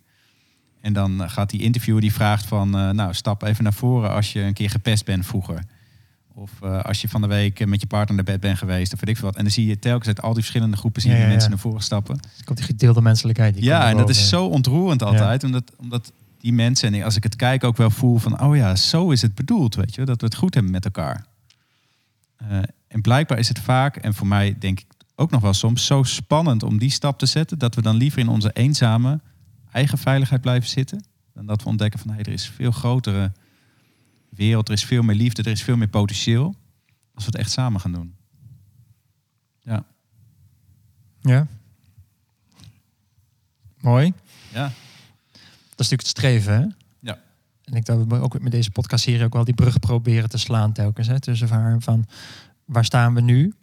En 0.82 0.94
dan 0.94 1.24
eh, 1.24 1.30
gaat 1.30 1.50
die 1.50 1.62
interviewer 1.62 2.02
die 2.02 2.14
vraagt 2.14 2.46
van, 2.46 2.78
eh, 2.78 2.90
nou, 2.90 3.14
stap 3.14 3.44
even 3.44 3.64
naar 3.64 3.74
voren 3.74 4.12
als 4.12 4.34
je 4.34 4.42
een 4.42 4.54
keer 4.54 4.70
gepest 4.70 5.06
bent 5.06 5.26
vroeger. 5.26 5.64
Of 6.34 6.52
eh, 6.62 6.82
als 6.82 7.02
je 7.02 7.10
van 7.10 7.22
de 7.22 7.28
week 7.28 7.66
met 7.66 7.82
je 7.82 7.88
partner 7.88 8.16
naar 8.16 8.26
bed 8.26 8.40
bent 8.40 8.58
geweest, 8.58 8.94
of 8.94 9.00
weet 9.00 9.10
ik 9.10 9.18
veel 9.18 9.28
wat. 9.28 9.38
En 9.38 9.44
dan 9.44 9.52
zie 9.52 9.66
je 9.66 9.80
telkens 9.80 10.08
uit 10.08 10.22
al 10.22 10.34
die 10.34 10.42
verschillende 10.42 10.78
groepen 10.78 11.02
zie 11.02 11.12
je 11.12 11.18
Ja, 11.18 11.24
ja, 11.24 11.30
mensen 11.30 11.50
ja. 11.50 11.56
naar 11.56 11.64
voren 11.64 11.82
stappen. 11.82 12.18
Dus 12.18 12.44
komt 12.44 12.58
die 12.58 12.68
gedeelde 12.68 13.02
menselijkheid. 13.02 13.54
Die 13.54 13.64
Ja, 13.64 13.90
en 13.90 13.98
dat 13.98 14.10
is 14.10 14.30
zo 14.30 14.46
ontroerend 14.46 15.04
altijd. 15.04 15.44
Omdat, 15.44 15.76
omdat 15.78 16.14
die 16.40 16.54
mensen, 16.54 16.94
en 16.94 17.04
als 17.04 17.16
ik 17.16 17.24
het 17.24 17.36
kijk, 17.36 17.64
ook 17.64 17.78
wel 17.78 17.90
voel 17.90 18.18
van... 18.18 18.42
oh 18.42 18.56
ja, 18.56 18.76
zo 18.76 19.12
is 19.12 19.22
het 19.22 19.36
bedoeld, 19.36 19.76
weet 19.76 19.96
je. 19.96 20.06
Dat 20.06 20.22
we 20.22 20.26
het 20.26 20.36
goed 20.36 20.54
hebben 20.54 20.72
met 20.72 20.86
elkaar. 20.86 21.26
Eh, 22.36 22.58
en 22.88 23.02
blijkbaar 23.02 23.40
is 23.40 23.48
het 23.48 23.60
vaak, 23.60 23.96
en 23.96 24.14
voor 24.14 24.28
mij 24.28 24.58
denk 24.60 24.80
ik 24.80 24.86
ook 25.16 25.32
nog 25.32 25.42
wel 25.42 25.54
soms... 25.54 25.86
zo 25.86 26.04
spannend 26.04 26.64
om 26.64 26.78
die 26.78 26.90
stap 26.90 27.20
te 27.20 27.26
zetten... 27.26 27.60
dat 27.60 27.76
we 27.76 27.82
dan 27.82 27.96
liever 27.96 28.20
in 28.20 28.28
onze 28.28 28.52
eenzame 28.54 29.20
eigen 29.72 29.98
veiligheid 29.98 30.42
blijven 30.42 30.70
zitten... 30.70 31.04
dan 31.34 31.46
dat 31.46 31.64
we 31.64 31.70
ontdekken 31.70 32.00
van... 32.00 32.10
Hey, 32.10 32.20
er 32.20 32.32
is 32.32 32.50
veel 32.50 32.72
grotere 32.72 33.32
wereld, 34.30 34.68
er 34.68 34.74
is 34.74 34.86
veel 34.86 35.02
meer 35.02 35.16
liefde... 35.16 35.44
er 35.44 35.52
is 35.52 35.64
veel 35.64 35.78
meer 35.78 35.88
potentieel... 35.88 36.56
als 37.14 37.26
we 37.26 37.32
het 37.32 37.40
echt 37.40 37.52
samen 37.52 37.80
gaan 37.80 37.92
doen. 37.92 38.16
Ja. 39.60 39.84
Ja. 41.22 41.48
Mooi. 43.80 44.14
Ja. 44.54 44.72
Dat 45.80 45.92
is 45.92 45.94
natuurlijk 45.94 46.34
het 46.34 46.44
streven, 46.44 46.62
hè? 46.62 46.68
Ja. 47.00 47.14
En 47.64 47.76
ik 47.76 47.86
denk 47.86 47.86
dat 47.86 48.08
we 48.08 48.24
ook 48.24 48.42
met 48.42 48.52
deze 48.52 48.72
podcastserie 48.72 49.24
ook 49.24 49.34
wel 49.34 49.44
die 49.44 49.54
brug 49.54 49.80
proberen 49.80 50.30
te 50.30 50.38
slaan 50.38 50.74
telkens. 50.74 51.08
Hè? 51.08 51.20
Tussen 51.20 51.48
waar, 51.48 51.76
van 51.80 52.06
waar 52.66 52.86
staan 52.86 53.14
we 53.14 53.22
nu? 53.22 53.54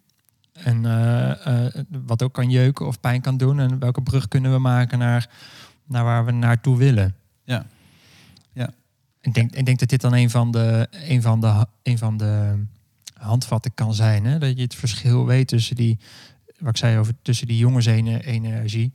En 0.53 0.87
eh, 0.87 1.67
eh, 1.67 1.85
wat 2.05 2.23
ook 2.23 2.33
kan 2.33 2.51
jeuken 2.51 2.87
of 2.87 3.01
pijn 3.01 3.21
kan 3.21 3.37
doen. 3.37 3.61
En 3.61 3.79
welke 3.79 4.03
brug 4.03 4.29
kunnen 4.29 4.53
we 4.53 4.59
maken 4.59 4.99
naar, 4.99 5.31
naar 5.85 6.05
waar 6.05 6.25
we 6.25 6.33
naartoe 6.33 6.77
willen. 6.77 7.15
Ja. 7.45 7.67
Ja. 8.53 8.71
Ik 9.21 9.35
denk, 9.35 9.55
ik 9.55 9.67
denk 9.67 9.79
dat 9.79 9.89
dit 9.89 10.01
dan 10.01 10.15
een 10.15 10.31
van 10.31 10.51
de, 10.51 10.89
een 10.91 11.23
van 11.23 11.41
de, 11.41 11.67
een 11.83 11.99
van 11.99 12.17
de 12.17 12.65
handvatten 13.15 13.75
kan 13.75 13.95
zijn. 13.95 14.25
Hè? 14.25 14.39
Dat 14.39 14.57
je 14.57 14.63
het 14.63 14.75
verschil 14.75 15.27
weet 15.27 15.49
tussen 15.49 15.77
die, 15.77 15.99
wat 16.59 16.71
ik 16.71 16.77
zei 16.77 16.99
over, 16.99 17.15
tussen 17.23 17.47
die 17.47 17.59
jongensenergie 17.59 18.93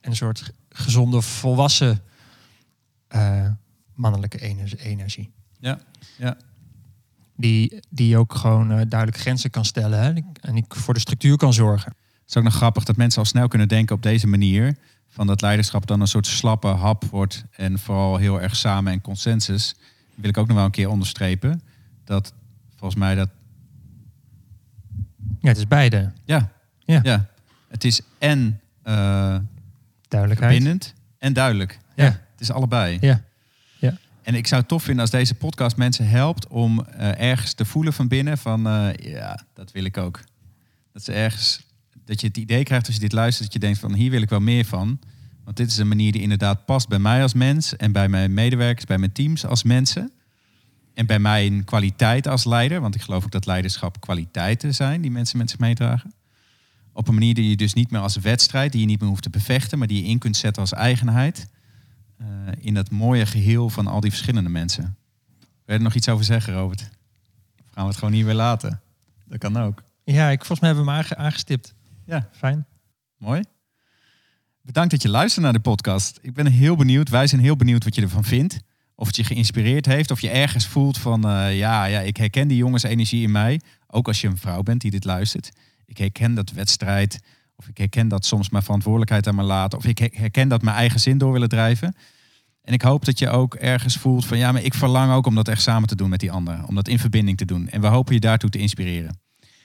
en 0.00 0.10
een 0.10 0.16
soort 0.16 0.52
gezonde, 0.68 1.22
volwassen 1.22 2.02
eh, 3.08 3.46
mannelijke 3.94 4.38
ener- 4.40 4.78
energie. 4.78 5.32
Ja, 5.58 5.78
ja. 6.18 6.36
Die, 7.36 7.80
die 7.90 8.16
ook 8.16 8.34
gewoon 8.34 8.70
eh, 8.70 8.80
duidelijk 8.88 9.20
grenzen 9.20 9.50
kan 9.50 9.64
stellen 9.64 9.98
hè? 10.02 10.08
en 10.40 10.54
die 10.54 10.64
voor 10.68 10.94
de 10.94 11.00
structuur 11.00 11.36
kan 11.36 11.52
zorgen. 11.52 11.92
Het 12.20 12.28
is 12.28 12.36
ook 12.36 12.44
nog 12.44 12.54
grappig 12.54 12.84
dat 12.84 12.96
mensen 12.96 13.18
al 13.20 13.24
snel 13.26 13.48
kunnen 13.48 13.68
denken 13.68 13.94
op 13.96 14.02
deze 14.02 14.26
manier. 14.26 14.76
Van 15.08 15.26
dat 15.26 15.40
leiderschap 15.40 15.86
dan 15.86 16.00
een 16.00 16.06
soort 16.06 16.26
slappe 16.26 16.66
hap 16.66 17.04
wordt. 17.04 17.44
En 17.50 17.78
vooral 17.78 18.16
heel 18.16 18.40
erg 18.40 18.56
samen 18.56 18.92
en 18.92 19.00
consensus. 19.00 19.74
Wil 20.14 20.28
ik 20.28 20.36
ook 20.36 20.46
nog 20.46 20.56
wel 20.56 20.64
een 20.64 20.70
keer 20.70 20.88
onderstrepen. 20.88 21.62
Dat 22.04 22.32
volgens 22.76 23.00
mij 23.00 23.14
dat. 23.14 23.28
Ja, 25.40 25.48
het 25.48 25.56
is 25.56 25.66
beide. 25.68 26.12
Ja, 26.24 26.50
Ja. 26.78 27.00
ja. 27.02 27.26
Het 27.68 27.84
is 27.84 28.00
en 28.18 28.60
eh, 28.82 29.36
Duidelijkheid. 30.08 30.52
verbindend 30.52 30.94
en 31.18 31.32
duidelijk. 31.32 31.78
Ja. 31.94 32.20
Het 32.38 32.48
is 32.48 32.50
allebei. 32.54 32.98
Ja. 33.00 33.22
En 34.28 34.34
ik 34.34 34.46
zou 34.46 34.60
het 34.60 34.70
tof 34.70 34.82
vinden 34.82 35.02
als 35.02 35.10
deze 35.10 35.34
podcast 35.34 35.76
mensen 35.76 36.08
helpt 36.08 36.46
om 36.46 36.84
eh, 36.84 37.20
ergens 37.20 37.52
te 37.52 37.64
voelen 37.64 37.92
van 37.92 38.08
binnen 38.08 38.38
van 38.38 38.66
eh, 38.66 39.12
ja, 39.12 39.40
dat 39.54 39.72
wil 39.72 39.84
ik 39.84 39.96
ook. 39.96 40.20
Dat 40.92 41.04
ze 41.04 41.12
ergens 41.12 41.66
dat 42.04 42.20
je 42.20 42.26
het 42.26 42.36
idee 42.36 42.62
krijgt 42.62 42.86
als 42.86 42.94
je 42.94 43.00
dit 43.00 43.12
luistert 43.12 43.44
dat 43.44 43.52
je 43.52 43.58
denkt 43.58 43.78
van 43.78 43.94
hier 43.94 44.10
wil 44.10 44.22
ik 44.22 44.28
wel 44.28 44.40
meer 44.40 44.64
van. 44.64 44.98
Want 45.44 45.56
dit 45.56 45.70
is 45.70 45.76
een 45.76 45.88
manier 45.88 46.12
die 46.12 46.22
inderdaad 46.22 46.64
past 46.64 46.88
bij 46.88 46.98
mij 46.98 47.22
als 47.22 47.34
mens 47.34 47.76
en 47.76 47.92
bij 47.92 48.08
mijn 48.08 48.34
medewerkers, 48.34 48.84
bij 48.84 48.98
mijn 48.98 49.12
teams 49.12 49.46
als 49.46 49.62
mensen. 49.62 50.12
En 50.94 51.06
bij 51.06 51.18
mijn 51.18 51.64
kwaliteit 51.64 52.26
als 52.26 52.44
leider, 52.44 52.80
want 52.80 52.94
ik 52.94 53.00
geloof 53.00 53.24
ook 53.24 53.30
dat 53.30 53.46
leiderschap 53.46 54.00
kwaliteiten 54.00 54.74
zijn 54.74 55.00
die 55.00 55.10
mensen 55.10 55.38
met 55.38 55.50
zich 55.50 55.58
meedragen. 55.58 56.12
Op 56.92 57.08
een 57.08 57.14
manier 57.14 57.34
die 57.34 57.48
je 57.48 57.56
dus 57.56 57.72
niet 57.72 57.90
meer 57.90 58.00
als 58.00 58.16
wedstrijd, 58.16 58.72
die 58.72 58.80
je 58.80 58.86
niet 58.86 59.00
meer 59.00 59.08
hoeft 59.08 59.22
te 59.22 59.30
bevechten, 59.30 59.78
maar 59.78 59.88
die 59.88 60.02
je 60.02 60.08
in 60.08 60.18
kunt 60.18 60.36
zetten 60.36 60.62
als 60.62 60.72
eigenheid. 60.72 61.48
Eh, 62.18 62.26
in 62.58 62.74
dat 62.74 62.90
mooie 62.90 63.26
geheel 63.26 63.70
van 63.70 63.86
al 63.86 64.00
die 64.00 64.10
verschillende 64.10 64.50
mensen. 64.50 64.82
Wil 65.38 65.46
je 65.64 65.72
er 65.72 65.80
nog 65.82 65.94
iets 65.94 66.08
over 66.08 66.24
zeggen, 66.24 66.54
Robert? 66.54 66.80
Of 67.60 67.70
gaan 67.72 67.82
we 67.82 67.88
het 67.88 67.98
gewoon 67.98 68.14
hier 68.14 68.24
weer 68.24 68.34
laten? 68.34 68.80
Dat 69.24 69.38
kan 69.38 69.56
ook. 69.56 69.82
Ja, 70.04 70.28
ik, 70.30 70.38
volgens 70.38 70.60
mij 70.60 70.68
hebben 70.68 70.86
we 70.86 70.92
hem 70.92 71.00
aange- 71.00 71.16
aangestipt. 71.16 71.74
Ja. 72.04 72.28
Fijn. 72.32 72.66
Mooi. 73.16 73.42
Bedankt 74.62 74.90
dat 74.90 75.02
je 75.02 75.08
luistert 75.08 75.44
naar 75.44 75.52
de 75.52 75.60
podcast. 75.60 76.18
Ik 76.22 76.34
ben 76.34 76.46
heel 76.46 76.76
benieuwd. 76.76 77.08
Wij 77.08 77.26
zijn 77.26 77.40
heel 77.40 77.56
benieuwd 77.56 77.84
wat 77.84 77.94
je 77.94 78.02
ervan 78.02 78.24
vindt. 78.24 78.60
Of 78.94 79.06
het 79.06 79.16
je 79.16 79.24
geïnspireerd 79.24 79.86
heeft. 79.86 80.10
Of 80.10 80.20
je 80.20 80.30
ergens 80.30 80.66
voelt 80.66 80.98
van... 80.98 81.24
eh, 81.28 81.58
ja, 81.58 81.84
ja, 81.84 82.00
ik 82.00 82.16
herken 82.16 82.48
die 82.48 82.56
jongensenergie 82.56 83.22
in 83.22 83.30
mij. 83.30 83.60
Ook 83.86 84.06
als 84.06 84.20
je 84.20 84.28
een 84.28 84.38
vrouw 84.38 84.62
bent 84.62 84.80
die 84.80 84.90
dit 84.90 85.04
luistert. 85.04 85.50
Ik 85.86 85.98
herken 85.98 86.34
dat 86.34 86.50
wedstrijd. 86.50 87.20
Of 87.58 87.68
ik 87.68 87.78
herken 87.78 88.08
dat 88.08 88.24
soms 88.24 88.48
mijn 88.50 88.62
verantwoordelijkheid 88.62 89.26
aan 89.26 89.34
me 89.34 89.42
laten. 89.42 89.78
Of 89.78 89.84
ik 89.84 89.98
her- 89.98 90.10
herken 90.12 90.48
dat 90.48 90.62
mijn 90.62 90.76
eigen 90.76 91.00
zin 91.00 91.18
door 91.18 91.32
willen 91.32 91.48
drijven. 91.48 91.96
En 92.62 92.72
ik 92.72 92.82
hoop 92.82 93.04
dat 93.04 93.18
je 93.18 93.28
ook 93.28 93.54
ergens 93.54 93.96
voelt 93.96 94.26
van... 94.26 94.38
ja, 94.38 94.52
maar 94.52 94.62
ik 94.62 94.74
verlang 94.74 95.12
ook 95.12 95.26
om 95.26 95.34
dat 95.34 95.48
echt 95.48 95.62
samen 95.62 95.88
te 95.88 95.96
doen 95.96 96.08
met 96.08 96.20
die 96.20 96.30
anderen. 96.30 96.64
Om 96.66 96.74
dat 96.74 96.88
in 96.88 96.98
verbinding 96.98 97.36
te 97.36 97.44
doen. 97.44 97.68
En 97.68 97.80
we 97.80 97.86
hopen 97.86 98.14
je 98.14 98.20
daartoe 98.20 98.50
te 98.50 98.58
inspireren. 98.58 99.20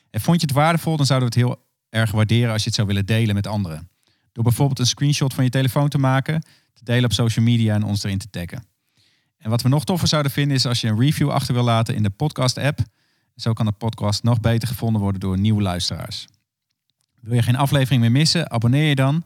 En 0.09 0.21
vond 0.21 0.41
je 0.41 0.47
het 0.47 0.55
waardevol, 0.55 0.97
dan 0.97 1.05
zouden 1.05 1.29
we 1.29 1.39
het 1.39 1.47
heel 1.47 1.65
erg 1.89 2.11
waarderen... 2.11 2.51
als 2.51 2.61
je 2.61 2.67
het 2.67 2.75
zou 2.75 2.87
willen 2.87 3.05
delen 3.05 3.35
met 3.35 3.47
anderen. 3.47 3.89
Door 4.31 4.43
bijvoorbeeld 4.43 4.79
een 4.79 4.85
screenshot 4.85 5.33
van 5.33 5.43
je 5.43 5.49
telefoon 5.49 5.89
te 5.89 5.97
maken, 5.97 6.41
te 6.73 6.83
delen 6.83 7.03
op 7.03 7.13
social 7.13 7.45
media 7.45 7.75
en 7.75 7.83
ons 7.83 8.03
erin 8.03 8.17
te 8.17 8.29
taggen. 8.29 8.63
En 9.37 9.49
wat 9.49 9.61
we 9.61 9.69
nog 9.69 9.83
toffer 9.83 10.07
zouden 10.07 10.31
vinden 10.31 10.57
is 10.57 10.65
als 10.65 10.81
je 10.81 10.87
een 10.87 10.99
review 10.99 11.29
achter 11.29 11.53
wil 11.53 11.63
laten 11.63 11.95
in 11.95 12.03
de 12.03 12.09
podcast-app. 12.09 12.79
Zo 13.35 13.53
kan 13.53 13.65
de 13.65 13.71
podcast 13.71 14.23
nog 14.23 14.39
beter 14.39 14.67
gevonden 14.67 15.01
worden 15.01 15.21
door 15.21 15.39
nieuwe 15.39 15.61
luisteraars. 15.61 16.27
Wil 17.23 17.35
je 17.35 17.41
geen 17.41 17.55
aflevering 17.55 18.01
meer 18.01 18.11
missen? 18.11 18.51
Abonneer 18.51 18.87
je 18.87 18.95
dan. 18.95 19.23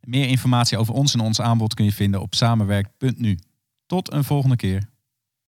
Meer 0.00 0.28
informatie 0.28 0.78
over 0.78 0.94
ons 0.94 1.14
en 1.14 1.20
ons 1.20 1.40
aanbod 1.40 1.74
kun 1.74 1.84
je 1.84 1.92
vinden 1.92 2.20
op 2.20 2.34
samenwerk.nu. 2.34 3.38
Tot 3.86 4.12
een 4.12 4.24
volgende 4.24 4.56
keer. 4.56 4.91